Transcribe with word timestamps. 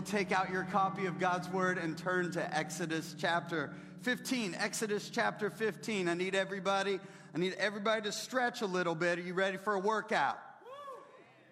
will 0.00 0.06
take 0.06 0.32
out 0.32 0.50
your 0.50 0.64
copy 0.64 1.04
of 1.04 1.18
God's 1.18 1.46
Word 1.50 1.76
and 1.76 1.94
turn 1.94 2.32
to 2.32 2.56
Exodus 2.56 3.14
chapter 3.18 3.70
15. 4.00 4.56
Exodus 4.58 5.10
chapter 5.10 5.50
15. 5.50 6.08
I 6.08 6.14
need 6.14 6.34
everybody, 6.34 6.98
I 7.34 7.38
need 7.38 7.52
everybody 7.58 8.00
to 8.04 8.12
stretch 8.12 8.62
a 8.62 8.66
little 8.66 8.94
bit. 8.94 9.18
Are 9.18 9.20
you 9.20 9.34
ready 9.34 9.58
for 9.58 9.74
a 9.74 9.78
workout? 9.78 10.38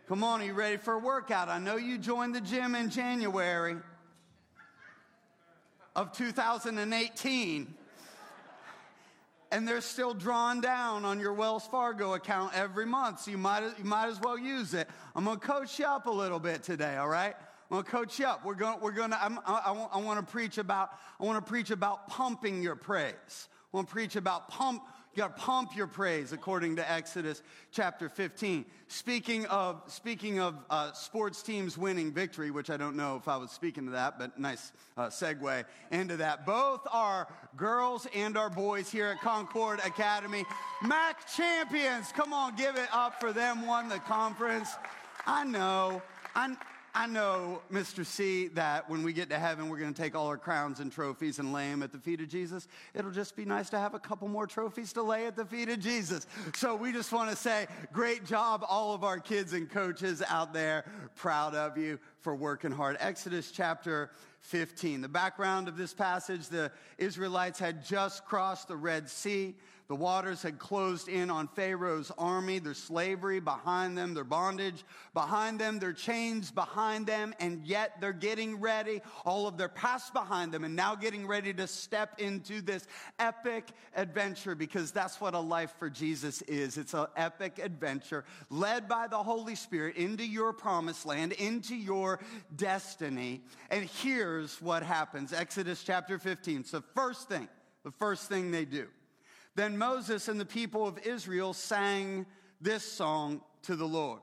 Come 0.09 0.25
on, 0.25 0.41
are 0.41 0.47
you 0.47 0.55
ready 0.55 0.79
for 0.79 0.95
a 0.95 0.99
workout? 0.99 1.51
I 1.51 1.59
know 1.59 1.77
you 1.77 1.99
joined 1.99 2.35
the 2.35 2.41
gym 2.41 2.75
in 2.75 2.89
January 2.89 3.77
of 5.95 6.13
2018 6.13 7.75
and 9.53 9.69
they're 9.69 9.83
still 9.83 10.15
drawn 10.15 10.63
down 10.63 11.05
on 11.05 11.21
your 11.21 11.35
Wells 11.35 11.67
Fargo 11.67 12.15
account 12.15 12.55
every 12.55 12.87
month. 12.87 13.21
So 13.21 13.31
you 13.31 13.37
might, 13.37 13.63
you 13.77 13.85
might 13.85 14.09
as 14.09 14.19
well 14.21 14.39
use 14.39 14.73
it. 14.73 14.89
I'm 15.15 15.27
going 15.27 15.39
to 15.39 15.47
coach 15.47 15.79
you 15.79 15.85
up 15.85 16.07
a 16.07 16.11
little 16.11 16.39
bit 16.39 16.63
today, 16.63 16.97
all 16.97 17.09
right? 17.09 17.35
I'm 17.71 17.77
to 17.85 17.91
coach 17.91 18.19
you 18.19 18.27
up. 18.27 18.45
We're 18.45 18.55
gonna, 18.55 18.79
we're 18.81 18.93
to, 18.93 19.23
I'm, 19.23 19.39
I, 19.47 19.71
I, 19.93 20.01
to 20.21 20.27
preach 20.27 20.59
about, 20.59 20.91
I 21.21 21.25
want 21.25 21.45
to 21.45 21.49
preach 21.49 21.71
about 21.71 22.09
pumping 22.09 22.63
your 22.63 22.77
praise. 22.77 23.49
I 23.73 23.77
want 23.77 23.89
to 23.89 23.93
preach 23.93 24.17
about 24.17 24.49
pump, 24.49 24.83
you 25.15 25.23
got 25.23 25.37
to 25.37 25.43
pump 25.43 25.77
your 25.77 25.87
praise 25.87 26.33
according 26.33 26.77
to 26.77 26.91
Exodus 26.91 27.43
chapter 27.71 28.09
15. 28.09 28.65
Speaking 28.87 29.45
of, 29.47 29.83
speaking 29.89 30.41
of 30.41 30.55
uh, 30.71 30.93
sports 30.93 31.43
teams 31.43 31.77
winning 31.77 32.11
victory, 32.11 32.51
which 32.51 32.71
I 32.71 32.79
don't 32.79 32.97
know 32.97 33.17
if 33.17 33.29
I 33.29 33.37
was 33.37 33.51
speaking 33.51 33.85
to 33.87 33.91
that, 33.91 34.19
but 34.19 34.39
nice 34.39 34.73
uh, 34.97 35.09
segue 35.09 35.65
into 35.91 36.17
that. 36.17 36.47
Both 36.47 36.81
our 36.91 37.29
girls 37.57 38.07
and 38.15 38.39
our 38.39 38.49
boys 38.49 38.91
here 38.91 39.09
at 39.09 39.21
Concord 39.21 39.81
Academy, 39.85 40.45
MAC 40.83 41.29
champions. 41.37 42.13
Come 42.13 42.33
on, 42.33 42.57
give 42.57 42.77
it 42.77 42.89
up 42.93 43.21
for 43.21 43.33
them. 43.33 43.67
Won 43.67 43.91
the 43.91 43.99
conference. 43.99 44.71
I 45.27 45.45
know. 45.45 46.01
I, 46.35 46.57
I 46.99 47.07
know, 47.07 47.63
Mr. 47.73 48.05
C, 48.05 48.49
that 48.55 48.91
when 48.91 49.05
we 49.05 49.13
get 49.13 49.31
to 49.31 49.39
heaven, 49.39 49.69
we're 49.69 49.79
going 49.79 49.95
to 49.95 50.03
take 50.03 50.17
all 50.17 50.27
our 50.27 50.37
crowns 50.37 50.81
and 50.81 50.91
trophies 50.91 51.39
and 51.39 51.53
lay 51.53 51.71
them 51.71 51.85
at 51.85 51.93
the 51.93 51.99
feet 51.99 52.21
of 52.21 52.29
Jesus. 52.29 52.67
It'll 52.93 53.13
just 53.13 53.37
be 53.37 53.45
nice 53.45 53.71
to 53.71 53.79
have 53.79 53.95
a 53.95 54.01
couple 54.01 54.27
more 54.27 54.49
trophies 54.49 54.93
to 54.95 55.03
lay 55.05 55.27
at 55.27 55.37
the 55.37 55.45
feet 55.45 55.69
of 55.69 55.79
Jesus. 55.79 56.27
So 56.57 56.75
we 56.75 56.91
just 56.91 57.13
want 57.13 57.31
to 57.31 57.37
say, 57.37 57.69
great 57.93 58.25
job, 58.25 58.65
all 58.69 58.95
of 58.95 59.05
our 59.05 59.21
kids 59.21 59.53
and 59.53 59.71
coaches 59.71 60.25
out 60.29 60.53
there. 60.53 60.87
Proud 61.15 61.55
of 61.55 61.79
you 61.79 62.01
for 62.19 62.35
working 62.35 62.73
hard. 62.73 62.97
Exodus 62.99 63.53
chapter 63.53 64.11
15. 64.41 65.01
The 65.01 65.09
background 65.09 65.69
of 65.69 65.77
this 65.77 65.95
passage 65.95 66.49
the 66.49 66.73
Israelites 66.99 67.61
had 67.61 67.85
just 67.85 68.25
crossed 68.25 68.67
the 68.67 68.77
Red 68.77 69.09
Sea. 69.09 69.55
The 69.89 69.97
waters 69.97 70.43
had 70.43 70.59
closed 70.59 71.09
in 71.09 71.31
on 71.31 71.49
Pharaoh's 71.49 72.13
army, 72.19 72.59
their 72.59 72.75
slavery 72.75 73.41
behind 73.41 73.97
them, 73.97 74.13
their 74.13 74.23
bondage 74.23 74.85
behind 75.15 75.59
them, 75.59 75.79
their 75.79 75.95
chains 75.95 76.51
behind 76.51 77.07
them, 77.07 77.35
and 77.41 77.65
yet 77.65 77.99
they're 77.99 78.13
getting 78.13 78.61
ready, 78.61 79.01
all 79.25 79.47
of 79.47 79.57
their 79.57 79.71
past 79.71 80.13
behind 80.13 80.53
them, 80.53 80.65
and 80.65 80.77
now 80.77 80.95
getting 80.95 81.27
ready 81.27 81.55
to 81.55 81.67
step 81.67 82.21
into 82.21 82.61
this 82.61 82.87
epic 83.19 83.71
adventure 83.97 84.55
because 84.55 84.91
that's 84.91 85.23
what 85.23 85.33
a 85.33 85.41
life 85.41 85.73
for 85.79 85.89
Jesus 85.89 86.43
is. 86.43 86.77
It's 86.77 86.93
an 86.93 87.07
epic 87.17 87.59
adventure 87.59 88.27
led 88.51 88.89
by 88.89 89.07
the 89.07 89.17
Holy 89.17 89.55
Spirit 89.55 89.97
into 89.97 90.25
your 90.25 90.53
promised 90.53 91.07
land, 91.07 91.33
into 91.33 91.75
your 91.75 92.21
destiny. 92.55 93.41
And 93.71 93.85
here's 94.03 94.61
what 94.61 94.83
happens 94.83 95.33
Exodus 95.33 95.83
chapter 95.83 96.19
15. 96.19 96.65
So, 96.65 96.83
first 96.95 97.27
thing, 97.27 97.49
the 97.85 97.91
first 97.93 98.29
thing 98.29 98.51
they 98.51 98.67
do. 98.67 98.89
Then 99.59 99.77
Moses 99.77 100.29
and 100.29 100.39
the 100.39 100.47
people 100.47 100.87
of 100.87 101.05
Israel 101.05 101.53
sang 101.53 102.27
this 102.61 102.85
song 102.85 103.41
to 103.63 103.75
the 103.75 103.89
Lord. 103.89 104.21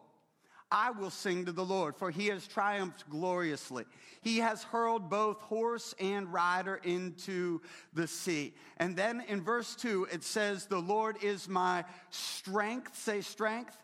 I 0.71 0.91
will 0.91 1.09
sing 1.09 1.43
to 1.43 1.51
the 1.51 1.65
Lord, 1.65 1.97
for 1.97 2.09
he 2.09 2.27
has 2.27 2.47
triumphed 2.47 3.09
gloriously. 3.09 3.83
He 4.21 4.37
has 4.37 4.63
hurled 4.63 5.09
both 5.09 5.41
horse 5.41 5.93
and 5.99 6.31
rider 6.31 6.79
into 6.85 7.59
the 7.93 8.07
sea. 8.07 8.53
And 8.77 8.95
then 8.95 9.25
in 9.27 9.41
verse 9.41 9.75
2, 9.75 10.07
it 10.09 10.23
says, 10.23 10.67
The 10.67 10.79
Lord 10.79 11.21
is 11.21 11.49
my 11.49 11.83
strength. 12.11 12.95
Say 12.95 13.19
strength. 13.19 13.77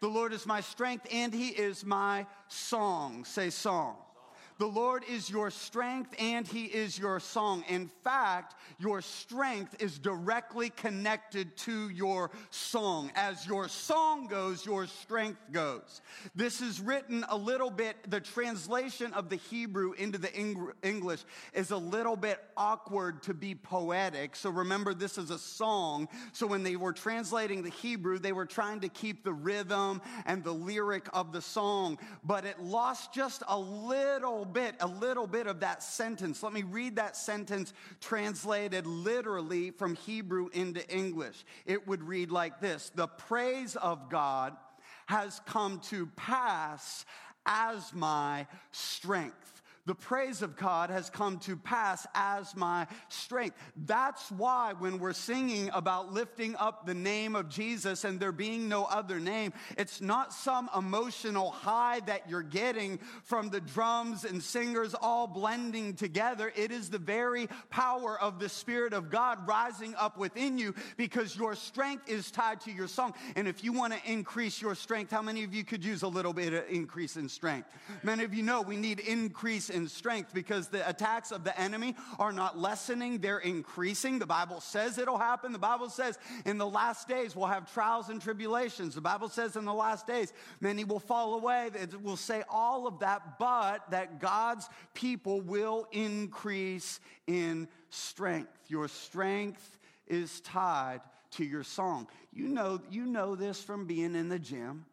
The 0.00 0.08
Lord 0.08 0.32
is 0.32 0.46
my 0.46 0.62
strength, 0.62 1.06
and 1.12 1.34
he 1.34 1.48
is 1.48 1.84
my 1.84 2.24
song. 2.48 3.26
Say 3.26 3.50
song. 3.50 3.96
The 4.58 4.66
Lord 4.66 5.04
is 5.08 5.28
your 5.28 5.50
strength 5.50 6.14
and 6.18 6.46
He 6.46 6.64
is 6.64 6.98
your 6.98 7.20
song. 7.20 7.62
In 7.68 7.88
fact, 8.02 8.54
your 8.78 9.02
strength 9.02 9.76
is 9.82 9.98
directly 9.98 10.70
connected 10.70 11.54
to 11.58 11.90
your 11.90 12.30
song. 12.50 13.12
As 13.14 13.46
your 13.46 13.68
song 13.68 14.28
goes, 14.28 14.64
your 14.64 14.86
strength 14.86 15.40
goes. 15.52 16.00
This 16.34 16.62
is 16.62 16.80
written 16.80 17.24
a 17.28 17.36
little 17.36 17.70
bit, 17.70 17.96
the 18.10 18.20
translation 18.20 19.12
of 19.12 19.28
the 19.28 19.36
Hebrew 19.36 19.92
into 19.92 20.16
the 20.16 20.32
English 20.82 21.24
is 21.52 21.70
a 21.70 21.76
little 21.76 22.16
bit 22.16 22.42
awkward 22.56 23.22
to 23.24 23.34
be 23.34 23.54
poetic. 23.54 24.34
So 24.36 24.48
remember, 24.48 24.94
this 24.94 25.18
is 25.18 25.30
a 25.30 25.38
song. 25.38 26.08
So 26.32 26.46
when 26.46 26.62
they 26.62 26.76
were 26.76 26.94
translating 26.94 27.62
the 27.62 27.70
Hebrew, 27.70 28.18
they 28.18 28.32
were 28.32 28.46
trying 28.46 28.80
to 28.80 28.88
keep 28.88 29.22
the 29.22 29.34
rhythm 29.34 30.00
and 30.24 30.42
the 30.42 30.54
lyric 30.54 31.08
of 31.12 31.32
the 31.32 31.42
song, 31.42 31.98
but 32.24 32.46
it 32.46 32.62
lost 32.62 33.12
just 33.12 33.42
a 33.48 33.58
little 33.58 34.45
bit, 34.46 34.74
a 34.80 34.86
little 34.86 35.26
bit 35.26 35.46
of 35.46 35.60
that 35.60 35.82
sentence. 35.82 36.42
Let 36.42 36.52
me 36.52 36.62
read 36.62 36.96
that 36.96 37.16
sentence 37.16 37.72
translated 38.00 38.86
literally 38.86 39.70
from 39.70 39.94
Hebrew 39.94 40.48
into 40.52 40.88
English. 40.88 41.44
It 41.66 41.86
would 41.86 42.02
read 42.02 42.30
like 42.30 42.60
this 42.60 42.90
The 42.94 43.08
praise 43.08 43.76
of 43.76 44.08
God 44.08 44.56
has 45.06 45.40
come 45.46 45.80
to 45.90 46.06
pass 46.16 47.04
as 47.44 47.92
my 47.92 48.46
strength 48.72 49.55
the 49.86 49.94
praise 49.94 50.42
of 50.42 50.56
God 50.56 50.90
has 50.90 51.08
come 51.08 51.38
to 51.40 51.56
pass 51.56 52.06
as 52.14 52.54
my 52.56 52.86
strength. 53.08 53.56
That's 53.84 54.30
why 54.32 54.74
when 54.78 54.98
we're 54.98 55.12
singing 55.12 55.70
about 55.72 56.12
lifting 56.12 56.56
up 56.56 56.86
the 56.86 56.94
name 56.94 57.36
of 57.36 57.48
Jesus 57.48 58.04
and 58.04 58.18
there 58.18 58.32
being 58.32 58.68
no 58.68 58.84
other 58.84 59.20
name, 59.20 59.52
it's 59.78 60.00
not 60.00 60.32
some 60.32 60.68
emotional 60.76 61.50
high 61.50 62.00
that 62.06 62.28
you're 62.28 62.42
getting 62.42 62.98
from 63.22 63.48
the 63.48 63.60
drums 63.60 64.24
and 64.24 64.42
singers 64.42 64.94
all 64.94 65.26
blending 65.26 65.94
together. 65.94 66.52
It 66.56 66.72
is 66.72 66.90
the 66.90 66.98
very 66.98 67.48
power 67.70 68.20
of 68.20 68.38
the 68.40 68.48
Spirit 68.48 68.92
of 68.92 69.10
God 69.10 69.46
rising 69.46 69.94
up 69.94 70.18
within 70.18 70.58
you 70.58 70.74
because 70.96 71.36
your 71.36 71.54
strength 71.54 72.08
is 72.08 72.30
tied 72.30 72.60
to 72.62 72.72
your 72.72 72.88
song. 72.88 73.14
And 73.36 73.46
if 73.46 73.62
you 73.62 73.72
want 73.72 73.92
to 73.92 74.00
increase 74.10 74.60
your 74.60 74.74
strength, 74.74 75.12
how 75.12 75.22
many 75.22 75.44
of 75.44 75.54
you 75.54 75.62
could 75.62 75.84
use 75.84 76.02
a 76.02 76.08
little 76.08 76.32
bit 76.32 76.52
of 76.52 76.64
increase 76.68 77.16
in 77.16 77.28
strength? 77.28 77.68
Many 78.02 78.24
of 78.24 78.34
you 78.34 78.42
know 78.42 78.62
we 78.62 78.76
need 78.76 78.98
increase 79.00 79.70
in 79.70 79.75
strength 79.88 80.32
because 80.32 80.68
the 80.68 80.88
attacks 80.88 81.32
of 81.32 81.44
the 81.44 81.58
enemy 81.60 81.96
are 82.18 82.32
not 82.32 82.58
lessening, 82.58 83.18
they're 83.18 83.38
increasing. 83.38 84.18
The 84.18 84.26
Bible 84.26 84.60
says 84.60 84.96
it'll 84.98 85.18
happen. 85.18 85.52
The 85.52 85.58
Bible 85.58 85.90
says 85.90 86.18
in 86.44 86.56
the 86.58 86.66
last 86.66 87.08
days 87.08 87.34
we'll 87.34 87.46
have 87.46 87.72
trials 87.72 88.08
and 88.08 88.22
tribulations. 88.22 88.94
The 88.94 89.00
Bible 89.00 89.28
says 89.28 89.56
in 89.56 89.64
the 89.64 89.74
last 89.74 90.06
days 90.06 90.32
many 90.60 90.84
will 90.84 91.00
fall 91.00 91.34
away. 91.34 91.70
It 91.74 92.02
will 92.02 92.16
say 92.16 92.42
all 92.48 92.86
of 92.86 93.00
that, 93.00 93.38
but 93.38 93.90
that 93.90 94.20
God's 94.20 94.68
people 94.94 95.40
will 95.40 95.86
increase 95.92 97.00
in 97.26 97.68
strength. 97.90 98.52
Your 98.68 98.88
strength 98.88 99.78
is 100.06 100.40
tied 100.40 101.00
to 101.32 101.44
your 101.44 101.64
song. 101.64 102.08
You 102.32 102.48
know, 102.48 102.80
you 102.90 103.06
know 103.06 103.34
this 103.34 103.62
from 103.62 103.86
being 103.86 104.14
in 104.14 104.28
the 104.28 104.38
gym. 104.38 104.84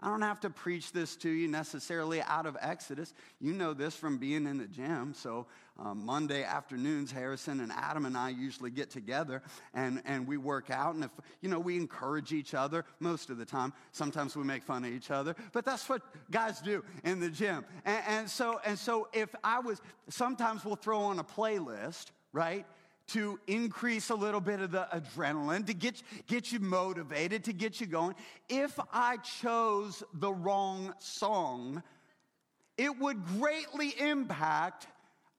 I 0.00 0.08
don't 0.08 0.22
have 0.22 0.40
to 0.40 0.50
preach 0.50 0.92
this 0.92 1.16
to 1.16 1.28
you 1.28 1.48
necessarily 1.48 2.22
out 2.22 2.46
of 2.46 2.56
Exodus. 2.60 3.14
You 3.40 3.52
know 3.52 3.74
this 3.74 3.96
from 3.96 4.18
being 4.18 4.46
in 4.46 4.58
the 4.58 4.66
gym. 4.66 5.12
So, 5.14 5.46
um, 5.80 6.04
Monday 6.04 6.42
afternoons, 6.42 7.12
Harrison 7.12 7.60
and 7.60 7.70
Adam 7.70 8.04
and 8.04 8.16
I 8.16 8.30
usually 8.30 8.70
get 8.70 8.90
together 8.90 9.42
and, 9.74 10.02
and 10.04 10.26
we 10.26 10.36
work 10.36 10.70
out. 10.70 10.94
And 10.94 11.04
if, 11.04 11.10
you 11.40 11.48
know, 11.48 11.60
we 11.60 11.76
encourage 11.76 12.32
each 12.32 12.52
other 12.52 12.84
most 12.98 13.30
of 13.30 13.38
the 13.38 13.44
time. 13.44 13.72
Sometimes 13.92 14.36
we 14.36 14.42
make 14.42 14.64
fun 14.64 14.84
of 14.84 14.90
each 14.90 15.10
other, 15.12 15.36
but 15.52 15.64
that's 15.64 15.88
what 15.88 16.02
guys 16.30 16.60
do 16.60 16.84
in 17.04 17.20
the 17.20 17.30
gym. 17.30 17.64
And, 17.84 18.02
and 18.08 18.30
so, 18.30 18.60
and 18.64 18.76
so 18.76 19.08
if 19.12 19.32
I 19.44 19.60
was, 19.60 19.80
sometimes 20.08 20.64
we'll 20.64 20.76
throw 20.76 20.98
on 21.00 21.20
a 21.20 21.24
playlist, 21.24 22.06
right? 22.32 22.66
To 23.08 23.38
increase 23.46 24.10
a 24.10 24.14
little 24.14 24.40
bit 24.40 24.60
of 24.60 24.70
the 24.70 24.86
adrenaline, 24.92 25.66
to 25.66 25.74
get, 25.74 26.02
get 26.26 26.52
you 26.52 26.60
motivated, 26.60 27.44
to 27.44 27.52
get 27.52 27.80
you 27.80 27.86
going. 27.86 28.14
If 28.48 28.78
I 28.92 29.16
chose 29.18 30.02
the 30.14 30.32
wrong 30.32 30.94
song, 30.98 31.82
it 32.76 32.98
would 32.98 33.24
greatly 33.26 33.94
impact 33.98 34.86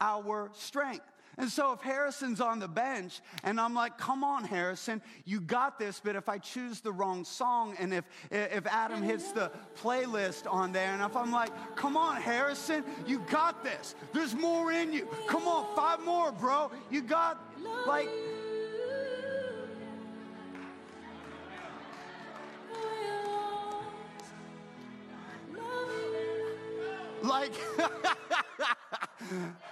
our 0.02 0.50
strength. 0.54 1.06
And 1.40 1.50
so 1.50 1.72
if 1.72 1.80
Harrison's 1.80 2.42
on 2.42 2.60
the 2.60 2.68
bench 2.68 3.22
and 3.46 3.62
I'm 3.62 3.74
like, 3.74 3.98
come 3.98 4.26
on, 4.26 4.44
Harrison, 4.44 5.02
you 5.24 5.40
got 5.40 5.80
this, 5.80 6.02
but 6.04 6.18
if 6.18 6.28
I 6.28 6.38
choose 6.38 6.82
the 6.82 6.92
wrong 6.92 7.24
song 7.24 7.76
and 7.80 7.94
if, 7.94 8.04
if 8.30 8.68
Adam 8.68 9.02
hits 9.02 9.32
the 9.32 9.50
playlist 9.82 10.52
on 10.52 10.74
there 10.74 10.92
and 10.92 11.02
if 11.02 11.16
I'm 11.16 11.32
like, 11.32 11.52
come 11.78 11.96
on, 11.96 12.22
Harrison, 12.22 12.84
you 13.08 13.20
got 13.32 13.64
this. 13.64 13.96
There's 14.14 14.36
more 14.36 14.74
in 14.74 14.92
you. 14.92 15.08
Come 15.28 15.48
on, 15.48 15.74
five 15.78 16.02
more, 16.04 16.34
bro. 16.34 16.72
You 16.92 17.02
got, 17.02 17.42
like, 17.88 18.10
Like, 27.22 27.54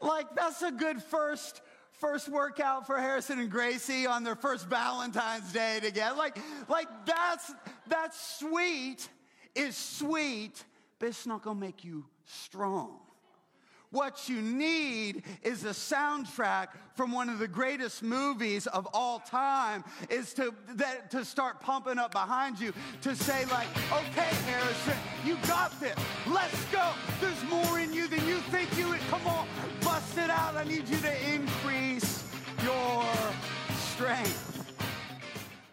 like 0.00 0.26
that's 0.34 0.62
a 0.62 0.70
good 0.70 1.02
first 1.02 1.60
first 1.92 2.28
workout 2.28 2.86
for 2.86 2.98
Harrison 2.98 3.38
and 3.38 3.50
Gracie 3.50 4.06
on 4.06 4.24
their 4.24 4.36
first 4.36 4.68
Valentine's 4.68 5.52
Day 5.52 5.80
together. 5.82 6.16
Like, 6.16 6.38
like 6.68 6.88
that's 7.04 7.52
that's 7.86 8.38
sweet 8.38 9.08
is 9.54 9.76
sweet, 9.76 10.64
but 10.98 11.08
it's 11.08 11.26
not 11.26 11.42
gonna 11.42 11.58
make 11.58 11.84
you 11.84 12.04
strong. 12.24 13.00
What 13.90 14.28
you 14.28 14.42
need 14.42 15.22
is 15.42 15.64
a 15.64 15.70
soundtrack 15.70 16.68
from 16.94 17.10
one 17.10 17.30
of 17.30 17.38
the 17.38 17.48
greatest 17.48 18.02
movies 18.02 18.66
of 18.66 18.86
all 18.92 19.20
time 19.20 19.82
is 20.10 20.34
to, 20.34 20.54
that, 20.74 21.10
to 21.12 21.24
start 21.24 21.60
pumping 21.60 21.98
up 21.98 22.12
behind 22.12 22.60
you 22.60 22.74
to 23.00 23.16
say 23.16 23.46
like, 23.46 23.68
okay, 23.90 24.34
Harrison, 24.44 24.96
you 25.24 25.38
got 25.46 25.78
this. 25.80 25.96
Let's 26.26 26.64
go. 26.66 26.90
There's 27.20 27.42
more 27.44 27.80
in 27.80 27.94
you 27.94 28.08
than 28.08 28.26
you 28.26 28.36
think 28.50 28.76
you 28.76 28.88
would. 28.88 29.00
Come 29.08 29.26
on, 29.26 29.48
bust 29.82 30.18
it 30.18 30.28
out. 30.28 30.54
I 30.56 30.64
need 30.64 30.86
you 30.86 30.98
to 30.98 31.32
increase 31.32 32.24
your 32.62 33.04
strength 33.70 34.74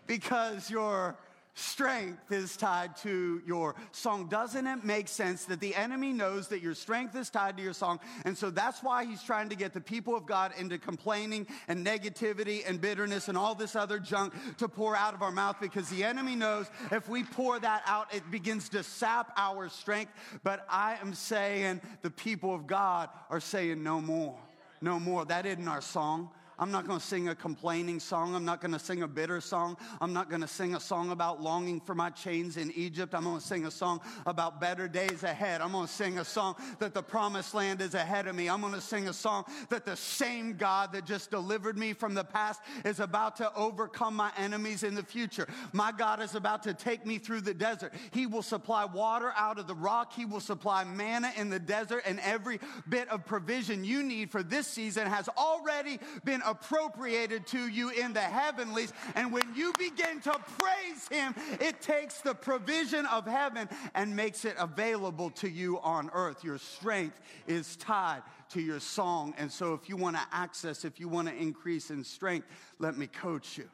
because 0.08 0.70
you're 0.70 1.18
strength 1.56 2.32
is 2.32 2.56
tied 2.58 2.96
to 2.98 3.42
your 3.46 3.76
song. 3.92 4.28
Doesn't 4.28 4.68
it 4.68 4.84
make 4.84 5.08
sense 5.08 5.46
that 5.46 5.60
the 5.60 5.74
enemy 5.74 6.12
knows 6.14 6.50
that 6.50 6.62
your 6.62 6.76
strength 6.76 7.16
is 7.16 7.30
tied 7.30 7.58
to 7.58 7.64
your 7.64 7.74
song? 7.74 8.00
And 8.26 8.38
so 8.38 8.50
that's 8.50 8.84
why 8.84 9.06
he's 9.06 9.24
trying 9.24 9.50
to 9.50 9.56
get 9.56 9.74
the 9.74 9.82
people 9.82 10.16
of 10.16 10.26
God 10.26 10.52
into 10.58 10.78
complaining 10.78 11.48
and 11.68 11.86
negativity 11.86 12.68
and 12.68 12.80
bitterness 12.80 13.30
and 13.30 13.38
all 13.38 13.56
this 13.56 13.76
other 13.76 14.00
junk 14.00 14.34
to 14.58 14.68
pour 14.68 14.96
out 14.96 15.14
of 15.14 15.22
our 15.22 15.32
mouth 15.32 15.56
because 15.60 15.90
the 15.90 16.04
enemy 16.04 16.36
knows 16.36 16.70
if 16.92 17.08
we 17.08 17.24
pour 17.24 17.58
that 17.60 17.84
out, 17.86 18.14
it 18.14 18.30
begins 18.30 18.70
to 18.70 18.84
sap 18.84 19.32
our 19.38 19.70
strength. 19.70 20.12
But 20.44 20.66
I 20.70 20.98
am 21.02 21.14
saying 21.14 21.82
the 22.02 22.12
people 22.12 22.54
of 22.54 22.68
God 22.68 23.10
are 23.30 23.40
saying 23.40 23.82
no 23.82 24.02
more. 24.02 24.38
No 24.82 25.00
more. 25.00 25.24
That 25.24 25.46
isn't 25.46 25.68
our 25.68 25.82
song. 25.82 26.30
I'm 26.58 26.72
not 26.72 26.88
going 26.88 27.00
to 27.00 27.06
sing 27.06 27.30
a 27.30 27.36
complaining 27.36 28.00
song. 28.00 28.36
I'm 28.36 28.46
not 28.46 28.62
going 28.62 28.72
to 28.72 28.80
sing 28.80 29.04
a 29.04 29.08
bitter 29.08 29.42
song. 29.42 29.78
I'm 30.00 30.14
not 30.14 30.30
going 30.30 30.42
to 30.42 30.48
sing 30.48 30.76
a 30.76 30.80
song 30.80 31.12
about 31.12 31.42
longing 31.42 31.82
for 31.82 31.96
my 31.96 32.10
chains 32.10 32.58
in 32.58 32.72
Egypt. 32.72 33.14
I'm 33.14 33.26
going 33.26 33.40
to 33.40 33.46
sing 33.46 33.66
a 33.66 33.72
song 33.72 34.02
about 34.26 34.62
better 34.62 34.88
days 34.88 35.24
ahead. 35.24 35.62
I'm 35.62 35.72
going 35.74 35.88
to 35.88 35.92
sing 35.94 36.18
a 36.20 36.26
song 36.26 36.56
that 36.80 36.94
the 36.94 37.04
promised 37.04 37.54
land 37.54 37.82
is 37.82 37.94
ahead 37.94 38.28
of 38.28 38.36
me. 38.36 38.50
I'm 38.50 38.62
going 38.62 38.74
to 38.74 38.82
sing 38.82 39.08
a 39.08 39.14
song 39.14 39.46
that 39.70 39.86
the 39.86 39.98
same 39.98 40.54
God 40.54 40.94
that 40.94 41.06
just 41.06 41.30
delivered 41.30 41.78
me 41.78 41.94
from 41.94 42.14
the 42.14 42.24
past 42.24 42.62
is 42.86 43.00
about 43.00 43.36
to 43.38 43.54
overcome 43.56 44.16
my 44.16 44.32
enemies 44.38 44.84
in 44.84 44.96
the 44.96 45.04
future. 45.04 45.48
My 45.74 45.92
God 45.92 46.22
is 46.22 46.36
about 46.36 46.64
to 46.64 46.74
take 46.74 47.06
me 47.06 47.18
through 47.18 47.42
the 47.42 47.54
desert. 47.54 47.94
He 48.12 48.28
will 48.28 48.42
supply 48.42 48.86
water 48.86 49.34
out 49.36 49.60
of 49.60 49.68
the 49.68 49.76
rock. 49.76 50.14
He 50.14 50.26
will 50.26 50.40
supply 50.40 50.84
manna 50.84 51.32
in 51.36 51.50
the 51.50 51.60
desert 51.60 52.04
and 52.06 52.20
every 52.22 52.60
bit 52.88 53.10
of 53.10 53.26
provision 53.26 53.84
you 53.84 54.04
need 54.04 54.32
for 54.32 54.44
this 54.44 54.68
season 54.68 55.08
has 55.08 55.28
already 55.30 56.00
been 56.24 56.42
appropriated 56.46 57.48
to 57.48 57.68
you 57.68 57.90
in 57.90 58.14
the 58.14 58.22
heavenlies. 58.22 58.94
And 59.16 59.32
when 59.32 59.54
you 59.56 59.74
begin 59.78 60.22
to 60.22 60.40
praise 60.60 61.08
Him, 61.10 61.36
it 61.60 61.82
takes 61.82 62.22
the 62.22 62.34
provision 62.34 63.06
of 63.08 63.26
heaven 63.26 63.70
and 63.94 64.16
makes 64.16 64.46
it 64.46 64.56
available 64.60 65.30
to 65.32 65.50
you 65.50 65.80
on 65.80 66.10
earth. 66.14 66.44
Your 66.44 66.58
strength 66.58 67.20
is 67.48 67.76
tied 67.78 68.22
to 68.50 68.62
your 68.62 68.80
song. 68.80 69.34
And 69.38 69.52
so, 69.52 69.74
if 69.74 69.90
you 69.90 69.98
want 69.98 70.16
to 70.16 70.24
access, 70.32 70.86
if 70.86 71.00
you 71.00 71.08
want 71.08 71.28
to 71.28 71.36
increase 71.36 71.90
in 71.92 72.04
strength, 72.04 72.48
let 72.80 72.98
me 72.98 73.08
coach 73.08 73.58
you. 73.58 73.70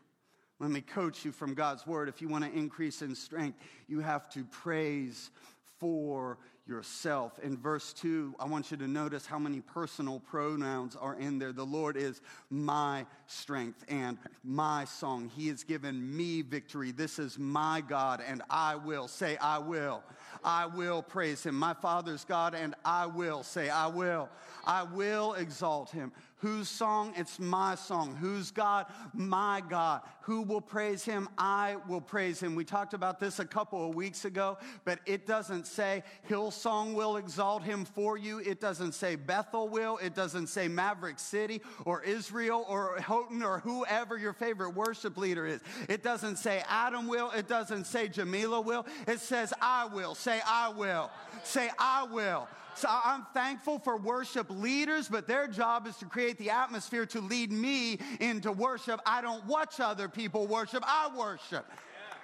Let 0.59 0.69
me 0.69 0.81
coach 0.81 1.25
you 1.25 1.31
from 1.31 1.55
God's 1.55 1.87
word. 1.87 2.07
If 2.07 2.21
you 2.21 2.27
want 2.27 2.43
to 2.45 2.51
increase 2.51 3.01
in 3.01 3.15
strength, 3.15 3.57
you 3.87 3.99
have 3.99 4.29
to 4.29 4.43
praise 4.43 5.31
for 5.79 6.37
yourself. 6.67 7.39
In 7.39 7.57
verse 7.57 7.93
2, 7.93 8.35
I 8.39 8.45
want 8.45 8.71
you 8.71 8.77
to 8.77 8.87
notice 8.87 9.25
how 9.25 9.39
many 9.39 9.61
personal 9.61 10.19
pronouns 10.19 10.95
are 10.95 11.15
in 11.15 11.39
there. 11.39 11.51
The 11.51 11.65
Lord 11.65 11.97
is 11.97 12.21
my 12.49 13.05
strength 13.27 13.83
and 13.87 14.17
my 14.43 14.85
song. 14.85 15.29
He 15.35 15.47
has 15.47 15.63
given 15.63 16.15
me 16.15 16.41
victory. 16.41 16.91
This 16.91 17.19
is 17.19 17.37
my 17.37 17.81
God, 17.87 18.21
and 18.25 18.41
I 18.49 18.75
will 18.75 19.07
say, 19.07 19.37
I 19.37 19.57
will. 19.57 20.03
I 20.43 20.65
will 20.65 21.01
praise 21.03 21.43
him. 21.43 21.55
My 21.55 21.73
Father's 21.73 22.25
God, 22.25 22.55
and 22.55 22.75
I 22.85 23.05
will 23.05 23.43
say, 23.43 23.69
I 23.69 23.87
will. 23.87 24.29
I 24.65 24.83
will 24.83 25.33
exalt 25.33 25.91
him. 25.91 26.11
Whose 26.37 26.69
song? 26.69 27.13
It's 27.15 27.37
my 27.37 27.75
song. 27.75 28.15
Whose 28.15 28.49
God? 28.49 28.87
My 29.13 29.61
God. 29.69 30.01
Who 30.21 30.41
will 30.41 30.61
praise 30.61 31.03
him? 31.03 31.29
I 31.37 31.77
will 31.87 32.01
praise 32.01 32.41
him. 32.41 32.55
We 32.55 32.65
talked 32.65 32.95
about 32.95 33.19
this 33.19 33.37
a 33.37 33.45
couple 33.45 33.87
of 33.87 33.93
weeks 33.93 34.25
ago, 34.25 34.57
but 34.83 34.99
it 35.05 35.27
doesn't 35.27 35.67
say 35.67 36.03
Hillsong 36.51 36.93
will 36.93 37.17
exalt 37.17 37.63
him 37.63 37.85
for 37.85 38.17
you. 38.17 38.39
It 38.39 38.59
doesn't 38.59 38.93
say 38.93 39.15
Bethel 39.15 39.69
will. 39.69 39.97
It 39.97 40.15
doesn't 40.15 40.47
say 40.47 40.67
Maverick 40.67 41.17
City 41.17 41.61
or 41.85 42.03
Israel 42.03 42.65
or 42.67 42.99
Houghton 42.99 43.41
or 43.41 43.59
whoever 43.59 44.17
your 44.17 44.33
favorite 44.33 44.71
worship 44.71 45.17
leader 45.17 45.45
is. 45.45 45.61
It 45.87 46.03
doesn't 46.03 46.37
say 46.37 46.63
Adam 46.67 47.07
will. 47.07 47.31
It 47.31 47.47
doesn't 47.47 47.85
say 47.85 48.09
Jamila 48.09 48.59
will. 48.59 48.85
It 49.07 49.19
says 49.19 49.53
I 49.61 49.85
will. 49.85 50.13
Say 50.13 50.41
I 50.45 50.69
will. 50.69 51.09
Say 51.43 51.69
I 51.79 52.03
will. 52.03 52.47
So 52.75 52.87
I'm 52.89 53.25
thankful 53.33 53.79
for 53.79 53.97
worship 53.97 54.47
leaders, 54.49 55.07
but 55.09 55.27
their 55.27 55.47
job 55.47 55.87
is 55.87 55.97
to 55.97 56.05
create 56.05 56.37
the 56.37 56.49
atmosphere 56.49 57.05
to 57.07 57.21
lead 57.21 57.51
me 57.51 57.99
into 58.19 58.51
worship. 58.51 59.01
I 59.05 59.21
don't 59.21 59.45
watch 59.45 59.79
other 59.79 60.07
people 60.07 60.47
worship, 60.47 60.83
I 60.85 61.09
worship. 61.15 61.65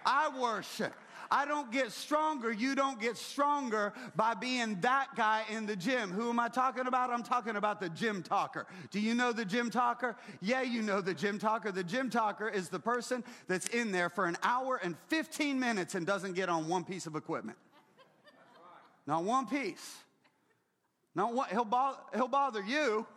I 0.06 0.30
worship. 0.40 0.94
I 1.30 1.46
don't 1.46 1.72
get 1.72 1.92
stronger. 1.92 2.52
You 2.52 2.76
don't 2.76 3.00
get 3.00 3.18
stronger 3.18 3.94
by 4.16 4.34
being 4.34 4.80
that 4.82 5.10
guy 5.16 5.44
in 5.50 5.66
the 5.66 5.76
gym. 5.76 6.12
Who 6.12 6.30
am 6.30 6.40
I 6.40 6.48
talking 6.48 6.88
about? 6.88 7.10
I'm 7.10 7.24
talking 7.24 7.56
about 7.56 7.80
the 7.80 7.90
gym 7.90 8.24
talker. 8.24 8.68
Do 8.92 9.00
you 9.00 9.14
know 9.14 9.32
the 9.32 9.46
gym 9.46 9.70
talker? 9.70 10.16
Yeah, 10.42 10.62
you 10.62 10.82
know 10.82 11.02
the 11.02 11.14
gym 11.14 11.40
talker. 11.40 11.72
The 11.72 11.84
gym 11.84 12.10
talker 12.10 12.50
is 12.50 12.70
the 12.70 12.80
person 12.80 13.24
that's 13.48 13.68
in 13.68 13.92
there 13.92 14.10
for 14.10 14.26
an 14.26 14.38
hour 14.44 14.80
and 14.82 14.96
15 15.08 15.60
minutes 15.60 15.96
and 15.96 16.06
doesn't 16.06 16.34
get 16.34 16.50
on 16.50 16.68
one 16.68 16.84
piece 16.84 17.06
of 17.06 17.16
equipment. 17.16 17.58
Not 19.06 19.24
one 19.24 19.48
piece. 19.48 19.98
Not 21.16 21.34
what 21.34 21.50
he'll 21.50 21.66
bother, 21.66 21.98
he'll 22.14 22.28
bother 22.28 22.62
you. 22.62 23.08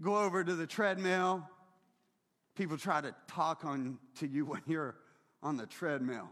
Go 0.00 0.16
over 0.16 0.44
to 0.44 0.54
the 0.54 0.66
treadmill. 0.66 1.46
People 2.54 2.78
try 2.78 3.00
to 3.00 3.14
talk 3.26 3.64
on 3.64 3.98
to 4.20 4.26
you 4.26 4.44
when 4.46 4.62
you're 4.66 4.96
on 5.42 5.56
the 5.56 5.66
treadmill. 5.66 6.28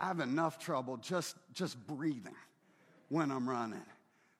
I 0.00 0.06
have 0.06 0.20
enough 0.20 0.58
trouble 0.58 0.96
just 0.96 1.36
just 1.52 1.76
breathing 1.86 2.34
when 3.08 3.30
I'm 3.30 3.48
running. 3.48 3.84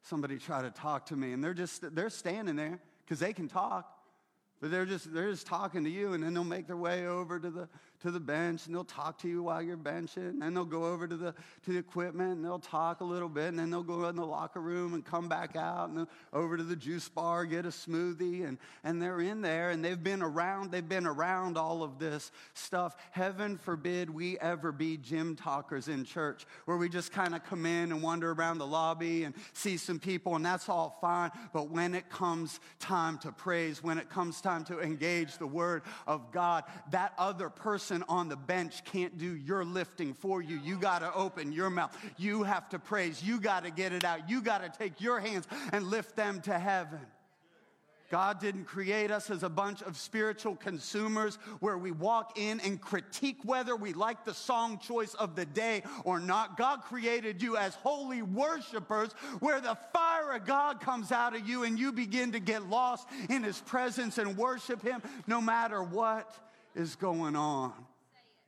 Somebody 0.02 0.38
try 0.38 0.62
to 0.62 0.70
talk 0.70 1.06
to 1.06 1.16
me 1.16 1.32
and 1.32 1.44
they're 1.44 1.54
just 1.54 1.94
they're 1.94 2.10
standing 2.10 2.56
there 2.56 2.80
because 3.04 3.20
they 3.20 3.32
can 3.32 3.46
talk. 3.46 3.96
But 4.60 4.70
they're 4.70 4.86
just 4.86 5.12
they're 5.12 5.30
just 5.30 5.46
talking 5.46 5.84
to 5.84 5.90
you, 5.90 6.12
and 6.12 6.22
then 6.22 6.34
they'll 6.34 6.44
make 6.44 6.66
their 6.66 6.76
way 6.76 7.06
over 7.06 7.38
to 7.38 7.50
the 7.50 7.68
to 8.02 8.10
the 8.10 8.20
bench, 8.20 8.66
and 8.66 8.74
they'll 8.74 8.84
talk 8.84 9.18
to 9.18 9.28
you 9.28 9.42
while 9.42 9.62
you're 9.62 9.76
benching. 9.76 10.28
And 10.28 10.42
then 10.42 10.54
they'll 10.54 10.64
go 10.64 10.84
over 10.84 11.08
to 11.08 11.16
the 11.16 11.34
to 11.64 11.72
the 11.72 11.78
equipment, 11.78 12.36
and 12.36 12.44
they'll 12.44 12.58
talk 12.58 13.00
a 13.00 13.04
little 13.04 13.28
bit, 13.28 13.48
and 13.48 13.58
then 13.58 13.70
they'll 13.70 13.82
go 13.82 14.08
in 14.08 14.16
the 14.16 14.26
locker 14.26 14.60
room 14.60 14.94
and 14.94 15.04
come 15.04 15.28
back 15.28 15.56
out, 15.56 15.90
and 15.90 16.06
over 16.32 16.56
to 16.56 16.62
the 16.62 16.76
juice 16.76 17.08
bar, 17.08 17.44
get 17.46 17.64
a 17.64 17.70
smoothie, 17.70 18.46
and 18.46 18.58
and 18.84 19.00
they're 19.00 19.20
in 19.20 19.40
there, 19.40 19.70
and 19.70 19.84
they've 19.84 20.02
been 20.02 20.22
around 20.22 20.70
they've 20.70 20.88
been 20.88 21.06
around 21.06 21.56
all 21.56 21.82
of 21.82 21.98
this 21.98 22.30
stuff. 22.54 22.96
Heaven 23.10 23.56
forbid 23.56 24.10
we 24.10 24.38
ever 24.38 24.72
be 24.72 24.98
gym 24.98 25.36
talkers 25.36 25.88
in 25.88 26.04
church, 26.04 26.46
where 26.66 26.76
we 26.76 26.88
just 26.88 27.12
kind 27.12 27.34
of 27.34 27.44
come 27.44 27.66
in 27.66 27.92
and 27.92 28.02
wander 28.02 28.32
around 28.32 28.58
the 28.58 28.66
lobby 28.66 29.24
and 29.24 29.34
see 29.54 29.76
some 29.76 29.98
people, 29.98 30.36
and 30.36 30.44
that's 30.44 30.68
all 30.68 30.98
fine. 31.00 31.30
But 31.52 31.70
when 31.70 31.94
it 31.94 32.08
comes 32.10 32.60
time 32.78 33.18
to 33.18 33.32
praise, 33.32 33.82
when 33.82 33.98
it 33.98 34.08
comes 34.08 34.40
time 34.40 34.50
time 34.50 34.64
to 34.64 34.80
engage 34.82 35.38
the 35.38 35.46
Word 35.46 35.82
of 36.06 36.32
God. 36.32 36.64
That 36.90 37.12
other 37.18 37.48
person 37.48 37.89
on 38.08 38.28
the 38.28 38.36
bench 38.36 38.84
can't 38.84 39.18
do 39.18 39.34
your 39.36 39.64
lifting 39.64 40.14
for 40.14 40.42
you. 40.42 40.58
You 40.62 40.78
got 40.78 41.00
to 41.00 41.12
open 41.14 41.52
your 41.52 41.70
mouth. 41.70 41.96
You 42.16 42.44
have 42.44 42.68
to 42.70 42.78
praise. 42.78 43.22
You 43.22 43.40
got 43.40 43.64
to 43.64 43.70
get 43.70 43.92
it 43.92 44.04
out. 44.04 44.28
You 44.28 44.40
got 44.40 44.62
to 44.62 44.78
take 44.78 45.00
your 45.00 45.20
hands 45.20 45.46
and 45.72 45.84
lift 45.84 46.16
them 46.16 46.40
to 46.42 46.58
heaven. 46.58 47.00
God 48.10 48.40
didn't 48.40 48.64
create 48.64 49.12
us 49.12 49.30
as 49.30 49.44
a 49.44 49.48
bunch 49.48 49.82
of 49.82 49.96
spiritual 49.96 50.56
consumers 50.56 51.36
where 51.60 51.78
we 51.78 51.92
walk 51.92 52.36
in 52.36 52.58
and 52.60 52.80
critique 52.80 53.38
whether 53.44 53.76
we 53.76 53.92
like 53.92 54.24
the 54.24 54.34
song 54.34 54.78
choice 54.78 55.14
of 55.14 55.36
the 55.36 55.46
day 55.46 55.84
or 56.04 56.18
not. 56.18 56.56
God 56.56 56.82
created 56.82 57.40
you 57.40 57.56
as 57.56 57.76
holy 57.76 58.22
worshipers 58.22 59.12
where 59.38 59.60
the 59.60 59.78
fire 59.92 60.32
of 60.32 60.44
God 60.44 60.80
comes 60.80 61.12
out 61.12 61.36
of 61.36 61.48
you 61.48 61.62
and 61.62 61.78
you 61.78 61.92
begin 61.92 62.32
to 62.32 62.40
get 62.40 62.68
lost 62.68 63.06
in 63.28 63.44
his 63.44 63.60
presence 63.60 64.18
and 64.18 64.36
worship 64.36 64.82
him 64.82 65.00
no 65.28 65.40
matter 65.40 65.80
what 65.80 66.36
is 66.74 66.96
going 66.96 67.36
on. 67.36 67.72